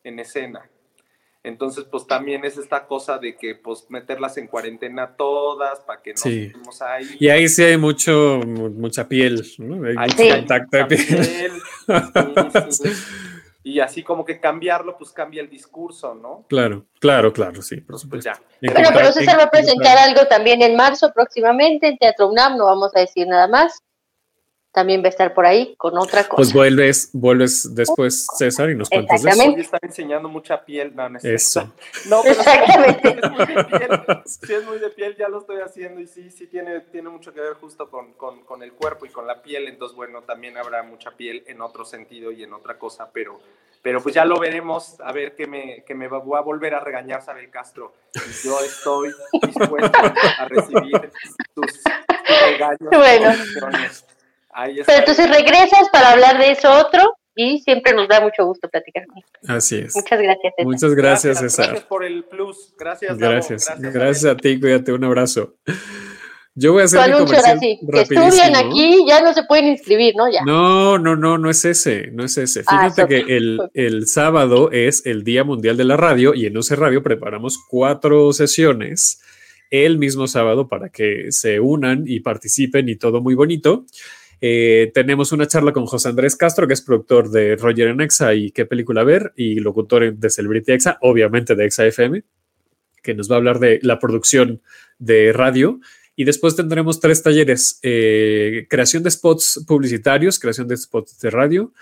[0.04, 0.68] en escena.
[1.42, 6.10] Entonces, pues también es esta cosa de que pues meterlas en cuarentena todas para que
[6.10, 6.52] no sí.
[6.82, 7.16] ahí.
[7.18, 9.86] Y ahí sí hay mucho, mucha piel, ¿no?
[9.98, 11.06] Hay contacto de piel.
[11.06, 11.52] piel.
[12.70, 13.29] Sí, sí.
[13.62, 16.46] Y así como que cambiarlo, pues cambia el discurso, ¿no?
[16.48, 18.30] Claro, claro, claro, sí, por Pues supuesto.
[18.30, 18.72] ya.
[18.72, 22.64] Bueno, pero César va a presentar algo también en marzo próximamente en Teatro UNAM, no
[22.66, 23.82] vamos a decir nada más.
[24.72, 26.36] También va a estar por ahí con otra cosa.
[26.36, 29.42] Pues vuelves, vuelves después, César, y nos cuentas eso.
[29.42, 31.72] Hoy está enseñando mucha piel, no, no es Eso.
[32.08, 33.18] No, pero Exactamente.
[33.20, 33.90] Es muy de piel,
[34.24, 37.34] sí es muy de piel, ya lo estoy haciendo y sí, sí tiene, tiene mucho
[37.34, 40.56] que ver justo con, con, con el cuerpo y con la piel, entonces bueno, también
[40.56, 43.40] habrá mucha piel en otro sentido y en otra cosa, pero,
[43.82, 46.74] pero pues ya lo veremos, a ver que me, que me va, voy a volver
[46.74, 47.92] a regañar Sabel Castro.
[48.14, 49.12] Y yo estoy
[49.42, 49.98] dispuesto
[50.38, 51.10] a recibir
[51.54, 52.90] tus, tus regaños.
[52.90, 53.32] Bueno.
[54.52, 54.86] Ahí está.
[54.86, 59.04] Pero entonces regresas para hablar de eso otro y siempre nos da mucho gusto platicar
[59.06, 59.94] con Así es.
[59.94, 60.66] Muchas gracias, César.
[60.66, 61.66] Muchas gracias, César.
[61.66, 62.74] Gracias por el plus.
[62.78, 63.32] Gracias, Davo.
[63.32, 63.66] Gracias.
[63.66, 65.54] Gracias, Gracias a ti, cuídate, un abrazo.
[66.54, 67.78] Yo voy a hacer anuncio comercial ahora sí.
[67.90, 70.30] Que estudien aquí, ya no se pueden inscribir, ¿no?
[70.30, 70.42] Ya.
[70.44, 72.64] No, no, no, no es ese, no es ese.
[72.66, 76.56] Ah, Fíjate que el, el sábado es el Día Mundial de la Radio y en
[76.56, 79.22] OCE Radio preparamos cuatro sesiones
[79.70, 83.86] el mismo sábado para que se unan y participen y todo muy bonito.
[84.40, 88.34] Eh, tenemos una charla con José Andrés Castro, que es productor de Roger en Exa
[88.34, 92.22] y qué película ver, y locutor de Celebrity Exa, obviamente de Exa FM,
[93.02, 94.62] que nos va a hablar de la producción
[94.98, 95.80] de radio.
[96.16, 101.72] Y después tendremos tres talleres, eh, creación de spots publicitarios, creación de spots de radio,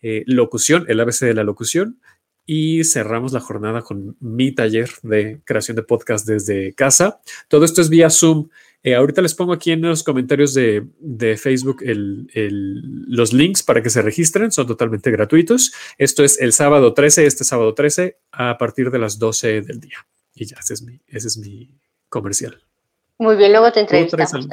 [0.00, 2.00] eh, locución, el ABC de la locución,
[2.44, 7.20] y cerramos la jornada con mi taller de creación de podcast desde casa.
[7.48, 8.48] Todo esto es vía Zoom
[8.84, 10.84] Eh, ahorita les pongo aquí en los comentarios de,
[11.36, 15.72] Facebook los links para que se registren, son totalmente gratuitos.
[15.98, 19.98] Esto es el sábado 13, este sábado 13, a partir de las 12 del día.
[20.34, 21.70] Y ya, ese es mi, ese es mi
[22.08, 22.60] comercial.
[23.18, 24.48] Muy bien, luego te entrevistamos.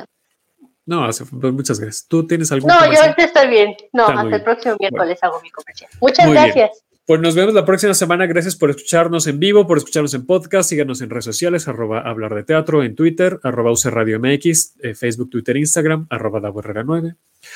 [0.85, 2.07] No, pues, muchas gracias.
[2.07, 3.75] ¿Tú tienes algún No, yo estoy bien.
[3.93, 5.89] No, hasta el próximo miércoles hago mi comercial.
[6.01, 6.83] Muchas gracias.
[7.09, 8.27] Pues nos vemos la próxima semana.
[8.27, 10.69] Gracias por escucharnos en vivo, por escucharnos en podcast.
[10.69, 14.93] Síganos en redes sociales, arroba hablar de teatro, en Twitter, arroba UC Radio MX, eh,
[14.93, 17.15] Facebook, Twitter, Instagram, arroba Herrera 9,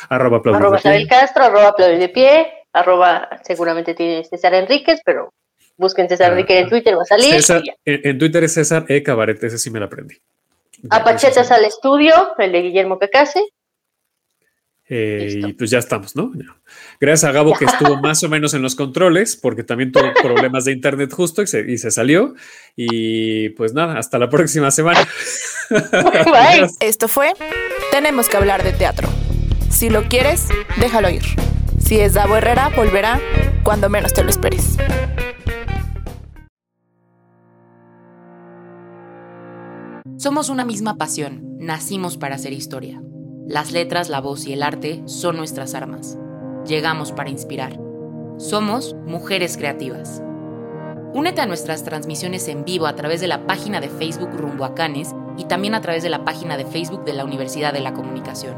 [0.10, 5.32] arroba aplaudir arroba de Castro, arroba aplaudir de pie, arroba seguramente tiene César Enríquez, pero
[5.78, 7.36] busquen César ah, Enríquez en Twitter, va a salir.
[7.86, 9.04] en, Twitter es César E.
[9.04, 10.16] Cabaret, ese sí me lo aprendí.
[10.90, 13.40] Apachetas al estudio, el de Guillermo Cacase.
[14.90, 16.32] Eh, y pues ya estamos, ¿no?
[17.00, 20.66] Gracias a Gabo que estuvo más o menos en los controles, porque también tuvo problemas
[20.66, 22.36] de internet justo y se, salió.
[22.76, 25.08] Y pues nada, hasta la próxima semana.
[26.80, 27.34] Esto fue
[27.92, 29.10] Tenemos que hablar de teatro.
[29.70, 31.24] Si lo quieres, déjalo ir.
[31.80, 33.20] Si es Davo Herrera, volverá
[33.64, 34.78] cuando menos te lo esperes.
[40.18, 43.02] Somos una misma pasión, nacimos para hacer historia.
[43.48, 46.18] Las letras, la voz y el arte son nuestras armas.
[46.66, 47.78] Llegamos para inspirar.
[48.38, 50.24] Somos mujeres creativas.
[51.14, 54.74] Únete a nuestras transmisiones en vivo a través de la página de Facebook Rumbo a
[54.74, 57.94] Canes y también a través de la página de Facebook de la Universidad de la
[57.94, 58.56] Comunicación.